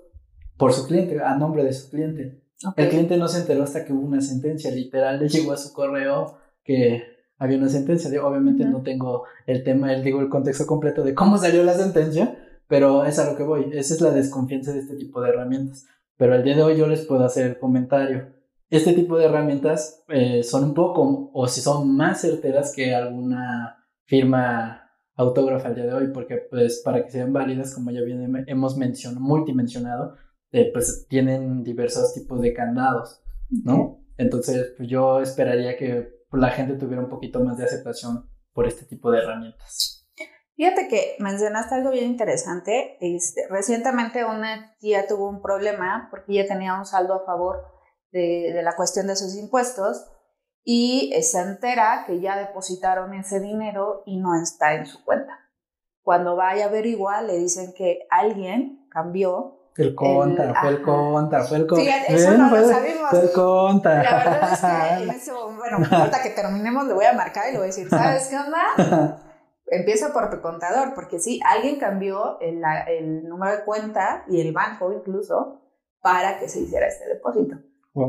por 0.58 0.74
su 0.74 0.86
cliente, 0.86 1.22
a 1.22 1.38
nombre 1.38 1.64
de 1.64 1.74
su 1.74 1.90
cliente. 1.90 2.42
El 2.76 2.90
cliente 2.90 3.18
no 3.18 3.28
se 3.28 3.40
enteró 3.40 3.64
hasta 3.64 3.86
que 3.86 3.94
hubo 3.94 4.06
una 4.06 4.22
sentencia, 4.22 4.70
literal, 4.70 5.20
le 5.20 5.30
llegó 5.30 5.54
a 5.54 5.58
su 5.58 5.74
correo 5.74 6.38
que 6.64 7.04
había 7.38 7.58
una 7.58 7.70
sentencia. 7.70 8.10
obviamente 8.24 8.66
no 8.66 8.84
tengo 8.84 9.24
el 9.48 9.64
tema, 9.64 9.94
el, 9.94 10.04
digo, 10.04 10.20
el 10.22 10.30
contexto 10.30 10.68
completo 10.68 11.04
de 11.04 11.16
cómo 11.16 11.38
salió 11.38 11.64
la 11.64 11.74
sentencia, 11.74 12.38
pero 12.68 13.04
es 13.06 13.18
a 13.18 13.32
lo 13.32 13.36
que 13.36 13.44
voy. 13.44 13.72
Esa 13.74 13.96
es 13.96 14.02
la 14.02 14.12
desconfianza 14.12 14.74
de 14.74 14.80
este 14.80 14.96
tipo 14.96 15.22
de 15.22 15.30
herramientas. 15.30 15.88
Pero 16.18 16.36
al 16.36 16.44
día 16.44 16.56
de 16.56 16.64
hoy 16.64 16.78
yo 16.78 16.86
les 16.86 17.06
puedo 17.06 17.24
hacer 17.24 17.48
el 17.48 17.58
comentario. 17.58 18.28
Este 18.72 18.94
tipo 18.94 19.18
de 19.18 19.26
herramientas 19.26 20.02
eh, 20.08 20.44
son 20.44 20.64
un 20.64 20.74
poco, 20.74 21.30
o 21.34 21.48
si 21.50 21.60
son 21.60 21.94
más 21.94 22.22
certeras 22.22 22.74
que 22.74 22.96
alguna 22.96 23.86
firma 24.06 24.90
autógrafa 25.18 25.68
al 25.68 25.76
día 25.76 25.88
de 25.88 25.94
hoy, 25.94 26.08
porque 26.14 26.38
pues 26.50 26.82
para 26.84 27.04
que 27.04 27.12
sean 27.12 27.34
válidas, 27.34 27.76
como 27.76 27.92
ya 27.92 28.00
bien 28.00 28.46
hemos 28.48 28.78
mencionado, 28.78 29.20
multimensionado, 29.20 30.16
eh, 30.54 30.72
pues 30.72 31.06
tienen 31.10 31.66
diversos 31.66 32.14
tipos 32.14 32.40
de 32.40 32.54
candados, 32.54 33.22
¿no? 33.50 34.06
Entonces, 34.18 34.74
pues, 34.78 34.88
yo 34.88 35.20
esperaría 35.20 35.76
que 35.76 36.10
la 36.32 36.50
gente 36.50 36.76
tuviera 36.76 37.04
un 37.04 37.10
poquito 37.10 37.42
más 37.42 37.58
de 37.58 37.66
aceptación 37.66 38.30
por 38.54 38.68
este 38.68 38.86
tipo 38.86 39.12
de 39.12 39.20
herramientas. 39.20 40.08
Fíjate 40.56 40.88
que 40.88 41.16
mencionaste 41.20 41.76
algo 41.76 41.92
bien 41.92 42.06
interesante. 42.06 42.98
Este, 43.02 43.42
recientemente 43.50 44.24
una 44.24 44.78
tía 44.80 45.08
tuvo 45.08 45.28
un 45.28 45.42
problema 45.42 46.08
porque 46.10 46.32
ella 46.32 46.48
tenía 46.48 46.78
un 46.80 46.86
saldo 46.86 47.16
a 47.16 47.26
favor 47.26 47.81
de, 48.12 48.52
de 48.54 48.64
la 48.64 48.76
cuestión 48.76 49.08
de 49.08 49.16
sus 49.16 49.36
impuestos 49.36 50.08
y 50.64 51.12
se 51.22 51.40
entera 51.40 52.04
que 52.06 52.20
ya 52.20 52.38
depositaron 52.38 53.14
ese 53.14 53.40
dinero 53.40 54.04
y 54.06 54.18
no 54.18 54.40
está 54.40 54.76
en 54.76 54.86
su 54.86 55.04
cuenta. 55.04 55.40
Cuando 56.04 56.36
vaya 56.36 56.66
a 56.66 56.68
averiguar, 56.68 57.24
le 57.24 57.38
dicen 57.38 57.74
que 57.76 58.00
alguien 58.10 58.88
cambió. 58.90 59.58
El 59.78 59.96
conta, 59.96 60.54
fue 60.60 60.70
el 60.70 60.82
conta, 60.82 61.44
fue 61.44 61.58
el 61.58 61.68
conta. 61.68 61.84
Sí, 61.84 62.14
eso 62.14 62.38
no 62.38 62.50
lo 62.50 62.68
sabemos. 62.68 63.10
Fue 63.10 63.22
el 63.22 63.32
conta. 63.32 64.04
La 64.04 64.18
verdad 64.18 64.54
es 64.54 64.60
que 64.60 65.04
en 65.04 65.10
ese 65.16 65.32
bueno, 65.32 65.78
hasta 65.90 66.22
que 66.22 66.32
terminemos 66.32 66.88
le 66.88 66.94
voy 66.94 67.06
a 67.06 67.14
marcar 67.14 67.50
y 67.50 67.52
le 67.54 67.58
voy 67.58 67.66
a 67.66 67.68
decir, 67.68 67.90
¿sabes 67.90 68.28
qué 68.28 68.38
onda? 68.38 69.20
Empieza 69.68 70.12
por 70.12 70.30
tu 70.30 70.42
contador, 70.42 70.94
porque 70.94 71.20
sí, 71.20 71.40
alguien 71.46 71.80
cambió 71.80 72.40
el, 72.42 72.62
el 72.88 73.30
número 73.30 73.56
de 73.58 73.64
cuenta 73.64 74.26
y 74.28 74.42
el 74.42 74.52
banco 74.52 74.92
incluso 74.92 75.62
para 76.02 76.38
que 76.40 76.50
se 76.50 76.60
hiciera 76.60 76.88
este 76.88 77.08
depósito. 77.08 77.56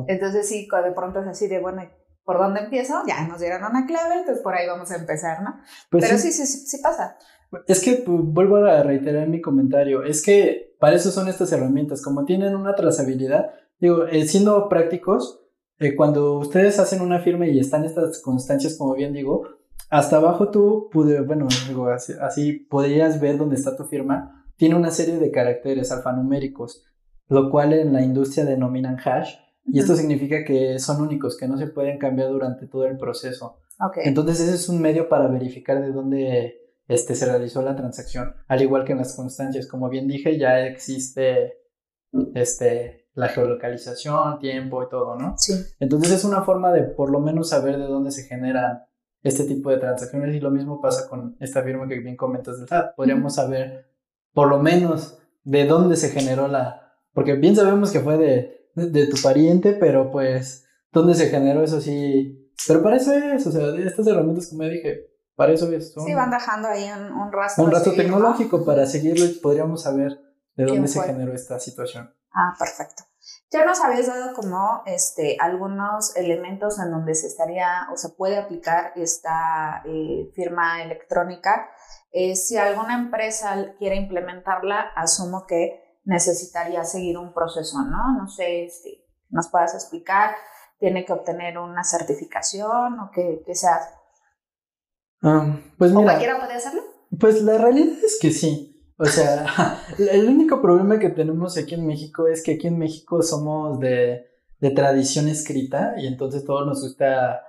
Entonces 0.07 0.49
sí, 0.49 0.69
de 0.71 0.93
pronto 0.93 1.21
es 1.21 1.27
así 1.27 1.49
de, 1.49 1.59
bueno, 1.59 1.83
¿por 2.25 2.39
dónde 2.39 2.61
empiezo? 2.61 3.03
Ya 3.07 3.27
nos 3.27 3.41
dieron 3.41 3.65
una 3.65 3.87
clave, 3.87 4.21
entonces 4.21 4.43
por 4.43 4.55
ahí 4.55 4.67
vamos 4.67 4.91
a 4.91 4.97
empezar, 4.97 5.43
¿no? 5.43 5.57
Pues 5.91 6.05
Pero 6.05 6.19
sí, 6.19 6.33
sí, 6.33 6.47
sí, 6.47 6.79
pasa. 6.83 7.17
Es 7.67 7.83
que 7.83 7.95
pues, 7.95 8.19
vuelvo 8.23 8.57
a 8.57 8.83
reiterar 8.83 9.29
mi 9.29 9.41
comentario, 9.41 10.05
es 10.05 10.23
que 10.23 10.77
para 10.79 10.97
eso 10.97 11.11
son 11.11 11.29
estas 11.29 11.53
herramientas, 11.53 12.03
como 12.03 12.25
tienen 12.25 12.55
una 12.55 12.75
trazabilidad, 12.75 13.51
digo, 13.79 14.07
eh, 14.07 14.27
siendo 14.27 14.69
prácticos, 14.69 15.43
eh, 15.79 15.97
cuando 15.97 16.39
ustedes 16.39 16.79
hacen 16.79 17.03
una 17.03 17.19
firma 17.19 17.47
y 17.47 17.59
están 17.59 17.85
estas 17.85 18.21
constancias, 18.21 18.77
como 18.79 18.95
bien 18.95 19.13
digo, 19.13 19.43
hasta 19.91 20.17
abajo 20.17 20.51
tú, 20.51 20.89
pude, 20.91 21.21
bueno, 21.21 21.49
digo, 21.69 21.89
así, 21.89 22.15
así 22.21 22.53
podrías 22.53 23.21
ver 23.21 23.37
dónde 23.37 23.57
está 23.57 23.77
tu 23.77 23.85
firma, 23.85 24.47
tiene 24.57 24.77
una 24.77 24.91
serie 24.91 25.19
de 25.19 25.31
caracteres 25.31 25.93
alfanuméricos, 25.93 26.87
lo 27.29 27.51
cual 27.51 27.73
en 27.73 27.93
la 27.93 28.03
industria 28.03 28.45
denominan 28.45 28.97
hash, 29.05 29.35
y 29.65 29.79
esto 29.79 29.95
significa 29.95 30.45
que 30.45 30.79
son 30.79 31.03
únicos, 31.03 31.37
que 31.37 31.49
no 31.49 31.57
se 31.57 31.69
pueden 31.69 31.99
cambiar 31.99 32.31
durante 32.31 32.67
todo 32.67 32.87
el 32.87 32.97
proceso. 32.99 33.59
Entonces 33.97 34.41
ese 34.41 34.55
es 34.55 34.69
un 34.69 34.81
medio 34.81 35.09
para 35.09 35.29
verificar 35.29 35.81
de 35.81 35.93
dónde 35.93 36.63
este, 36.89 37.15
se 37.15 37.27
realizó 37.27 37.63
la 37.63 37.77
transacción. 37.77 38.35
Al 38.49 38.63
igual 38.63 38.85
que 38.85 38.93
en 38.93 38.99
las 38.99 39.15
constancias, 39.15 39.67
como 39.67 39.89
bien 39.89 40.09
dije, 40.09 40.39
ya 40.39 40.61
existe 40.61 41.59
este, 42.35 43.09
la 43.15 43.29
geolocalización, 43.29 44.39
tiempo 44.39 44.83
y 44.83 44.89
todo, 44.89 45.17
¿no? 45.17 45.35
Sí. 45.39 45.55
Entonces 45.81 46.13
es 46.13 46.25
una 46.25 46.43
forma 46.43 46.73
de 46.73 46.83
por 46.83 47.11
lo 47.11 47.21
menos 47.21 47.51
saber 47.51 47.79
de 47.79 47.87
dónde 47.87 48.11
se 48.11 48.25
generan 48.25 48.85
este 49.23 49.45
tipo 49.45 49.71
de 49.71 49.79
transacciones 49.79 50.35
y 50.35 50.41
lo 50.41 50.51
mismo 50.51 50.81
pasa 50.81 51.09
con 51.09 51.37
esta 51.39 51.63
firma 51.63 51.87
que 51.87 52.01
bien 52.01 52.17
comentas 52.17 52.59
del 52.59 52.69
SAT. 52.69 52.97
Podríamos 52.97 53.37
saber 53.37 53.87
por 54.33 54.49
lo 54.49 54.59
menos 54.59 55.19
de 55.45 55.67
dónde 55.67 55.97
se 55.97 56.11
generó 56.11 56.49
la... 56.49 56.97
Porque 57.13 57.35
bien 57.35 57.55
sabemos 57.55 57.93
que 57.93 58.01
fue 58.01 58.17
de 58.17 58.62
de 58.75 59.07
tu 59.07 59.21
pariente, 59.23 59.75
pero 59.75 60.11
pues, 60.11 60.65
¿dónde 60.91 61.15
se 61.15 61.29
generó 61.29 61.63
eso 61.63 61.81
sí? 61.81 62.53
Pero 62.67 62.83
para 62.83 62.97
eso 62.97 63.13
es, 63.13 63.47
o 63.47 63.53
sea, 63.53 63.75
estas 63.77 64.07
herramientas, 64.07 64.49
como 64.49 64.65
dije, 64.65 65.09
para 65.35 65.53
eso 65.53 65.71
es. 65.73 65.93
sí, 65.93 66.15
van 66.15 66.31
dejando 66.31 66.69
ahí 66.69 66.91
un, 66.91 67.13
un 67.13 67.33
rastro. 67.33 67.65
Un 67.65 67.71
rastro 67.71 67.93
tecnológico 67.95 68.65
para 68.65 68.87
seguirlo 68.87 69.25
y 69.25 69.35
podríamos 69.35 69.83
saber 69.83 70.21
de 70.57 70.67
dónde 70.67 70.89
se 70.89 71.01
generó 71.03 71.33
esta 71.33 71.59
situación. 71.59 72.15
Ah, 72.35 72.55
perfecto. 72.59 73.05
Ya 73.51 73.65
nos 73.65 73.81
habías 73.81 74.07
dado 74.07 74.35
como 74.35 74.83
este, 74.87 75.37
algunos 75.39 76.17
elementos 76.17 76.79
en 76.81 76.91
donde 76.91 77.15
se 77.15 77.27
estaría 77.27 77.89
o 77.93 77.97
se 77.97 78.09
puede 78.11 78.39
aplicar 78.39 78.93
esta 78.97 79.83
eh, 79.85 80.31
firma 80.35 80.83
electrónica. 80.83 81.71
Eh, 82.11 82.35
si 82.35 82.57
alguna 82.57 82.95
empresa 82.95 83.75
quiere 83.79 83.97
implementarla, 83.97 84.93
asumo 84.97 85.47
que 85.47 85.92
necesitaría 86.05 86.85
seguir 86.85 87.19
un 87.19 87.33
proceso, 87.33 87.83
¿no? 87.83 88.17
No 88.19 88.29
sé, 88.29 88.65
este, 88.65 89.05
nos 89.31 89.49
puedas 89.49 89.75
explicar, 89.75 90.35
tiene 90.79 91.05
que 91.05 91.13
obtener 91.13 91.59
una 91.59 91.85
certificación 91.85 92.99
o 93.01 93.11
qué, 93.13 93.43
qué 93.47 93.55
se 93.55 93.69
hace. 93.69 93.91
pues 95.79 95.91
mira, 95.93 96.01
¿O 96.01 96.05
cualquiera 96.05 96.39
puede 96.39 96.55
hacerlo? 96.55 96.83
Pues 97.19 97.43
la 97.43 97.59
realidad 97.59 97.97
es 98.05 98.19
que 98.21 98.31
sí. 98.31 98.69
O 98.97 99.05
sea, 99.05 99.47
el 99.99 100.29
único 100.29 100.61
problema 100.61 100.99
que 100.99 101.11
tenemos 101.11 101.57
aquí 101.57 101.75
en 101.75 101.87
México 101.87 102.27
es 102.27 102.43
que 102.43 102.55
aquí 102.55 102.67
en 102.67 102.79
México 102.79 103.23
somos 103.23 103.81
de, 103.81 104.27
de 104.61 104.71
tradición 104.71 105.29
escrita 105.29 105.95
y 105.99 106.07
entonces 106.07 106.45
todo 106.45 106.65
nos 106.65 106.83
gusta 106.83 107.43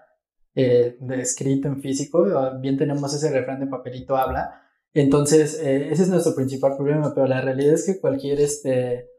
eh, 0.56 0.98
de 1.00 1.22
escrito 1.22 1.68
en 1.68 1.82
físico. 1.82 2.26
Bien 2.60 2.78
tenemos 2.78 3.14
ese 3.14 3.32
refrán 3.32 3.60
de 3.60 3.68
papelito 3.68 4.16
habla, 4.16 4.63
entonces, 4.94 5.60
eh, 5.60 5.92
ese 5.92 6.04
es 6.04 6.10
nuestro 6.10 6.36
principal 6.36 6.76
problema, 6.76 7.14
pero 7.16 7.28
la 7.28 7.42
realidad 7.42 7.74
es 7.74 7.86
que 7.86 8.00
cualquier 8.00 8.40
este, 8.40 9.10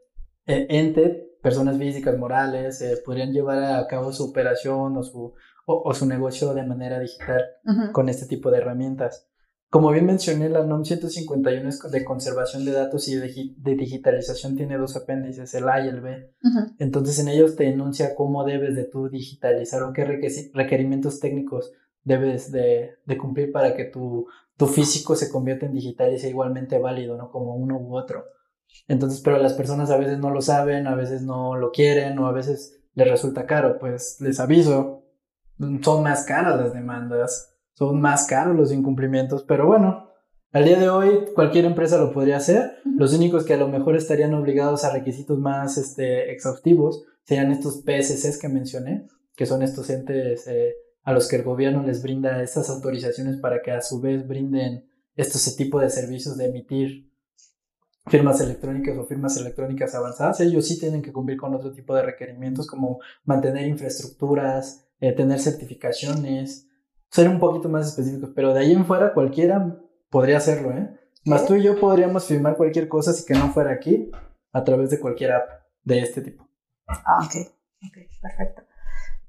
eh, 0.45 0.67
ente, 0.69 1.37
personas 1.41 1.77
físicas, 1.77 2.17
morales, 2.17 2.81
eh, 2.81 2.97
podrían 3.03 3.33
llevar 3.33 3.63
a 3.63 3.85
cabo 3.87 4.13
su 4.13 4.23
operación 4.23 4.97
o 4.97 5.03
su, 5.03 5.33
o, 5.65 5.93
su 5.93 6.05
negocio 6.05 6.53
de 6.53 6.65
manera 6.65 6.99
digital 6.99 7.43
con 7.91 8.07
este 8.07 8.25
tipo 8.25 8.51
de 8.51 8.59
herramientas. 8.59 9.27
Como 9.69 9.91
bien 9.91 10.05
mencioné, 10.05 10.47
la 10.47 10.63
NOM 10.63 10.85
151 10.85 11.69
de 11.91 12.05
conservación 12.05 12.63
de 12.63 12.71
datos 12.71 13.09
y 13.09 13.15
de, 13.15 13.75
digitalización 13.75 14.55
tiene 14.55 14.77
dos 14.77 14.95
apéndices, 14.95 15.53
el 15.53 15.67
A 15.67 15.83
y 15.83 15.89
el 15.89 15.99
B. 15.99 16.31
Entonces, 16.79 17.19
en 17.19 17.27
ellos 17.27 17.57
te 17.57 17.67
enuncia 17.67 18.15
cómo 18.15 18.45
debes 18.45 18.75
de 18.75 18.85
tú 18.85 19.09
digitalizar 19.09 19.83
o 19.83 19.91
qué 19.91 20.05
requerimientos 20.53 21.19
técnicos 21.19 21.73
debes 22.05 22.51
de, 22.51 22.91
de 23.05 23.17
cumplir 23.17 23.51
para 23.51 23.75
que 23.75 23.85
tu 23.85 24.27
tu 24.57 24.67
físico 24.67 25.15
se 25.15 25.29
convierte 25.29 25.65
en 25.65 25.73
digital 25.73 26.13
y 26.13 26.19
sea 26.19 26.29
igualmente 26.29 26.79
válido, 26.79 27.17
¿no? 27.17 27.29
Como 27.29 27.55
uno 27.55 27.77
u 27.77 27.97
otro. 27.97 28.25
Entonces, 28.87 29.21
pero 29.21 29.37
las 29.37 29.53
personas 29.53 29.89
a 29.91 29.97
veces 29.97 30.19
no 30.19 30.29
lo 30.29 30.41
saben, 30.41 30.87
a 30.87 30.95
veces 30.95 31.23
no 31.23 31.55
lo 31.55 31.71
quieren 31.71 32.17
o 32.19 32.27
a 32.27 32.31
veces 32.31 32.81
les 32.93 33.09
resulta 33.09 33.45
caro. 33.45 33.79
Pues 33.79 34.17
les 34.21 34.39
aviso, 34.39 35.03
son 35.81 36.03
más 36.03 36.25
caras 36.25 36.59
las 36.59 36.73
demandas, 36.73 37.55
son 37.73 37.99
más 37.99 38.27
caros 38.27 38.55
los 38.55 38.71
incumplimientos, 38.71 39.43
pero 39.43 39.67
bueno, 39.67 40.09
al 40.51 40.63
día 40.63 40.79
de 40.79 40.89
hoy 40.89 41.25
cualquier 41.33 41.65
empresa 41.65 41.97
lo 41.97 42.13
podría 42.13 42.37
hacer. 42.37 42.77
Los 42.85 43.13
únicos 43.13 43.43
que 43.43 43.55
a 43.55 43.57
lo 43.57 43.67
mejor 43.67 43.95
estarían 43.95 44.33
obligados 44.33 44.85
a 44.85 44.93
requisitos 44.93 45.37
más 45.37 45.77
este, 45.77 46.31
exhaustivos 46.31 47.03
serían 47.23 47.51
estos 47.51 47.83
PSCs 47.83 48.39
que 48.39 48.47
mencioné, 48.47 49.07
que 49.35 49.45
son 49.45 49.63
estos 49.63 49.89
entes 49.89 50.47
eh, 50.47 50.75
a 51.05 51.13
los 51.13 51.27
que 51.27 51.37
el 51.37 51.43
gobierno 51.43 51.83
les 51.83 52.01
brinda 52.01 52.41
estas 52.41 52.69
autorizaciones 52.69 53.37
para 53.37 53.61
que 53.61 53.71
a 53.71 53.81
su 53.81 54.01
vez 54.01 54.27
brinden 54.27 54.89
estos 55.15 55.55
tipo 55.55 55.79
de 55.79 55.89
servicios 55.89 56.35
de 56.35 56.47
emitir 56.47 57.11
firmas 58.07 58.41
electrónicas 58.41 58.97
o 58.97 59.05
firmas 59.05 59.37
electrónicas 59.37 59.95
avanzadas, 59.95 60.39
ellos 60.41 60.67
sí 60.67 60.79
tienen 60.79 61.01
que 61.01 61.13
cumplir 61.13 61.37
con 61.37 61.53
otro 61.55 61.71
tipo 61.71 61.95
de 61.95 62.03
requerimientos 62.03 62.67
como 62.67 62.99
mantener 63.23 63.67
infraestructuras, 63.67 64.87
eh, 64.99 65.13
tener 65.13 65.39
certificaciones, 65.39 66.67
ser 67.09 67.29
un 67.29 67.39
poquito 67.39 67.69
más 67.69 67.87
específicos, 67.87 68.31
pero 68.35 68.53
de 68.53 68.59
ahí 68.61 68.73
en 68.73 68.85
fuera 68.85 69.13
cualquiera 69.13 69.79
podría 70.09 70.37
hacerlo, 70.37 70.71
¿eh? 70.71 70.99
Más 71.25 71.47
tú 71.47 71.55
y 71.55 71.63
yo 71.63 71.79
podríamos 71.79 72.25
firmar 72.25 72.55
cualquier 72.57 72.87
cosa 72.87 73.11
si 73.13 73.25
que 73.25 73.33
no 73.33 73.51
fuera 73.51 73.71
aquí 73.71 74.11
a 74.51 74.63
través 74.63 74.91
de 74.91 74.99
cualquier 74.99 75.31
app 75.31 75.49
de 75.83 75.99
este 75.99 76.21
tipo. 76.21 76.47
Ah, 76.87 77.19
ok, 77.25 77.47
ok, 77.87 77.97
perfecto. 78.21 78.64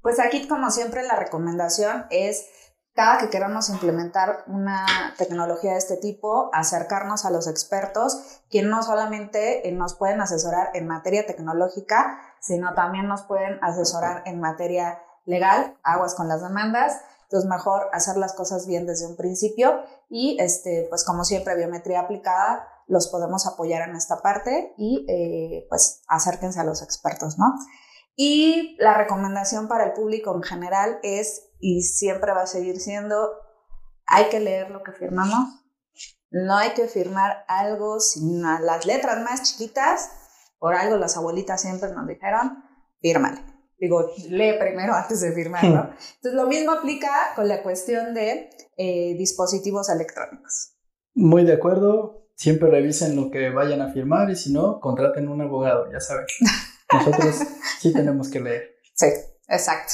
Pues 0.01 0.19
aquí, 0.19 0.47
como 0.47 0.71
siempre, 0.71 1.03
la 1.03 1.15
recomendación 1.15 2.05
es 2.09 2.45
cada 2.97 3.19
que 3.19 3.29
queramos 3.29 3.69
implementar 3.69 4.43
una 4.47 5.13
tecnología 5.19 5.73
de 5.73 5.77
este 5.77 5.97
tipo, 5.97 6.49
acercarnos 6.51 7.25
a 7.25 7.29
los 7.29 7.47
expertos, 7.47 8.41
quienes 8.49 8.71
no 8.71 8.81
solamente 8.81 9.69
eh, 9.69 9.71
nos 9.71 9.93
pueden 9.93 10.19
asesorar 10.19 10.71
en 10.73 10.87
materia 10.87 11.27
tecnológica, 11.27 12.19
sino 12.41 12.73
también 12.73 13.07
nos 13.07 13.21
pueden 13.21 13.63
asesorar 13.63 14.23
en 14.25 14.39
materia 14.39 14.99
legal, 15.25 15.77
aguas 15.83 16.15
con 16.15 16.27
las 16.27 16.41
demandas. 16.41 16.99
Entonces, 17.25 17.47
mejor 17.47 17.87
hacer 17.93 18.17
las 18.17 18.33
cosas 18.33 18.65
bien 18.65 18.87
desde 18.87 19.05
un 19.05 19.15
principio 19.15 19.83
y, 20.09 20.37
este, 20.39 20.87
pues 20.89 21.03
como 21.03 21.23
siempre, 21.23 21.55
biometría 21.55 21.99
aplicada, 21.99 22.67
los 22.87 23.09
podemos 23.09 23.45
apoyar 23.45 23.87
en 23.87 23.95
esta 23.95 24.23
parte 24.23 24.73
y, 24.75 25.05
eh, 25.07 25.67
pues, 25.69 26.01
acérquense 26.07 26.61
a 26.61 26.63
los 26.63 26.81
expertos, 26.81 27.37
¿no? 27.37 27.53
Y 28.19 28.75
la 28.79 28.97
recomendación 28.97 29.67
para 29.67 29.85
el 29.85 29.93
público 29.93 30.35
en 30.35 30.41
general 30.41 30.99
es, 31.03 31.51
y 31.59 31.83
siempre 31.83 32.31
va 32.31 32.41
a 32.41 32.47
seguir 32.47 32.79
siendo, 32.79 33.29
hay 34.07 34.25
que 34.29 34.39
leer 34.39 34.71
lo 34.71 34.81
que 34.81 34.91
firmamos. 34.91 35.63
No 36.31 36.57
hay 36.57 36.71
que 36.71 36.87
firmar 36.87 37.45
algo 37.47 37.99
sin 37.99 38.41
las 38.41 38.87
letras 38.87 39.23
más 39.23 39.43
chiquitas. 39.43 40.09
Por 40.57 40.73
algo 40.73 40.97
las 40.97 41.15
abuelitas 41.15 41.61
siempre 41.61 41.91
nos 41.93 42.07
dijeron, 42.07 42.63
fírmale. 42.99 43.39
Digo, 43.77 44.09
lee 44.29 44.55
primero 44.59 44.95
antes 44.95 45.21
de 45.21 45.31
firmarlo. 45.33 45.69
Entonces, 46.15 46.33
lo 46.33 46.47
mismo 46.47 46.71
aplica 46.71 47.11
con 47.35 47.47
la 47.47 47.61
cuestión 47.61 48.15
de 48.15 48.49
eh, 48.77 49.15
dispositivos 49.15 49.89
electrónicos. 49.89 50.73
Muy 51.13 51.45
de 51.45 51.53
acuerdo. 51.53 52.31
Siempre 52.35 52.69
revisen 52.71 53.15
lo 53.15 53.29
que 53.29 53.51
vayan 53.51 53.81
a 53.81 53.91
firmar 53.93 54.31
y 54.31 54.35
si 54.35 54.51
no, 54.51 54.79
contraten 54.79 55.27
un 55.27 55.41
abogado, 55.41 55.91
ya 55.91 55.99
saben. 55.99 56.25
Nosotros 56.91 57.35
sí 57.79 57.93
tenemos 57.93 58.29
que 58.29 58.39
leer. 58.39 58.75
Sí, 58.95 59.07
exacto. 59.47 59.93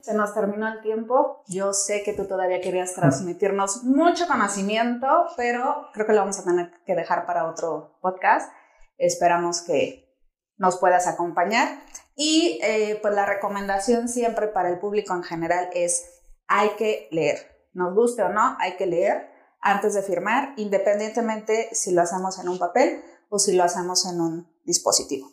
Se 0.00 0.14
nos 0.14 0.32
terminó 0.32 0.68
el 0.68 0.80
tiempo. 0.80 1.42
Yo 1.48 1.72
sé 1.72 2.02
que 2.02 2.12
tú 2.12 2.26
todavía 2.26 2.60
querías 2.60 2.94
transmitirnos 2.94 3.84
mucho 3.84 4.26
conocimiento, 4.26 5.06
pero 5.36 5.88
creo 5.92 6.06
que 6.06 6.12
lo 6.12 6.20
vamos 6.20 6.38
a 6.38 6.44
tener 6.44 6.72
que 6.86 6.94
dejar 6.94 7.26
para 7.26 7.48
otro 7.48 7.98
podcast. 8.00 8.50
Esperamos 8.96 9.62
que 9.62 10.08
nos 10.56 10.78
puedas 10.78 11.06
acompañar. 11.06 11.82
Y 12.16 12.58
eh, 12.62 12.98
pues 13.00 13.14
la 13.14 13.26
recomendación 13.26 14.08
siempre 14.08 14.48
para 14.48 14.70
el 14.70 14.78
público 14.78 15.14
en 15.14 15.22
general 15.22 15.68
es 15.72 16.04
hay 16.46 16.70
que 16.70 17.08
leer. 17.10 17.68
Nos 17.74 17.94
guste 17.94 18.22
o 18.22 18.28
no, 18.28 18.56
hay 18.58 18.76
que 18.76 18.86
leer 18.86 19.30
antes 19.60 19.94
de 19.94 20.02
firmar, 20.02 20.54
independientemente 20.56 21.68
si 21.72 21.92
lo 21.92 22.02
hacemos 22.02 22.38
en 22.38 22.48
un 22.48 22.58
papel 22.58 23.02
o 23.28 23.38
si 23.38 23.54
lo 23.54 23.64
hacemos 23.64 24.06
en 24.06 24.20
un 24.20 24.52
dispositivo. 24.64 25.30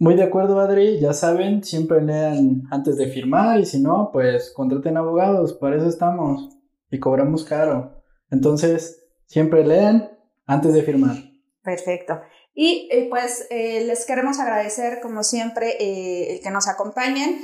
Muy 0.00 0.14
de 0.14 0.22
acuerdo, 0.22 0.58
Adri. 0.60 0.98
Ya 0.98 1.12
saben, 1.12 1.62
siempre 1.62 2.00
lean 2.00 2.62
antes 2.70 2.96
de 2.96 3.08
firmar 3.08 3.60
y 3.60 3.66
si 3.66 3.78
no, 3.82 4.08
pues 4.10 4.50
contraten 4.50 4.96
abogados. 4.96 5.52
Para 5.52 5.76
eso 5.76 5.86
estamos 5.86 6.56
y 6.90 6.98
cobramos 6.98 7.44
caro. 7.44 8.02
Entonces, 8.30 9.04
siempre 9.26 9.62
lean 9.62 10.10
antes 10.46 10.72
de 10.72 10.82
firmar. 10.82 11.16
Perfecto. 11.62 12.18
Y 12.54 12.88
eh, 12.90 13.08
pues 13.10 13.46
eh, 13.50 13.84
les 13.84 14.06
queremos 14.06 14.40
agradecer, 14.40 15.00
como 15.02 15.22
siempre, 15.22 15.76
eh, 15.78 16.32
el 16.32 16.40
que 16.40 16.50
nos 16.50 16.66
acompañen. 16.66 17.38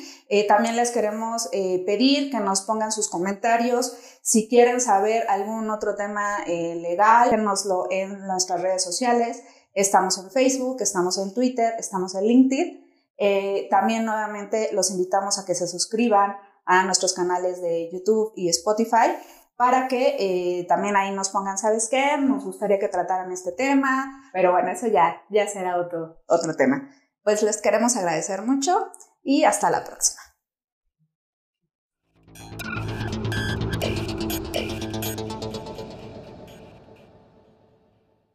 también 0.49 0.77
les 0.77 0.90
queremos 0.92 1.51
pedir 1.53 2.31
que 2.31 2.40
nos 2.40 2.62
pongan 2.62 2.90
sus 2.90 3.11
comentarios. 3.11 3.99
Si 4.23 4.49
quieren 4.49 4.81
saber 4.81 5.27
algún 5.29 5.69
otro 5.69 5.95
tema 5.95 6.38
legal, 6.47 7.31
déjenoslo 7.31 7.87
en 7.90 8.27
nuestras 8.27 8.62
redes 8.62 8.83
sociales. 8.83 9.42
Estamos 9.77 10.17
en 10.17 10.31
Facebook, 10.31 10.79
estamos 10.81 11.19
en 11.19 11.35
Twitter, 11.35 11.75
estamos 11.79 12.15
en 12.15 12.25
LinkedIn. 12.25 13.69
también 13.71 14.07
nuevamente 14.07 14.71
los 14.73 14.91
invitamos 14.91 15.39
a 15.39 15.45
que 15.45 15.55
se 15.55 15.69
suscriban 15.69 16.35
a 16.65 16.85
nuestros 16.85 17.12
canales 17.12 17.61
de 17.61 17.91
YouTube 17.93 18.33
y 18.37 18.49
Spotify 18.49 19.15
para 19.57 19.87
que 19.87 20.17
eh, 20.19 20.65
también 20.67 20.97
ahí 20.97 21.15
nos 21.15 21.29
pongan, 21.29 21.59
¿sabes 21.59 21.89
qué? 21.91 22.17
Nos 22.19 22.43
gustaría 22.45 22.79
que 22.79 22.89
trataran 22.89 23.31
este 23.33 23.53
tema, 23.53 24.31
pero 24.33 24.51
bueno, 24.51 24.71
eso 24.71 24.87
ya, 24.87 25.23
ya 25.29 25.47
será 25.47 25.79
otro, 25.79 26.23
otro 26.27 26.55
tema. 26.57 26.91
Pues 27.23 27.43
les 27.43 27.61
queremos 27.61 27.97
agradecer 27.97 28.43
mucho 28.43 28.91
y 29.23 29.45
hasta 29.45 29.69
la 29.69 29.85
próxima. 29.85 30.23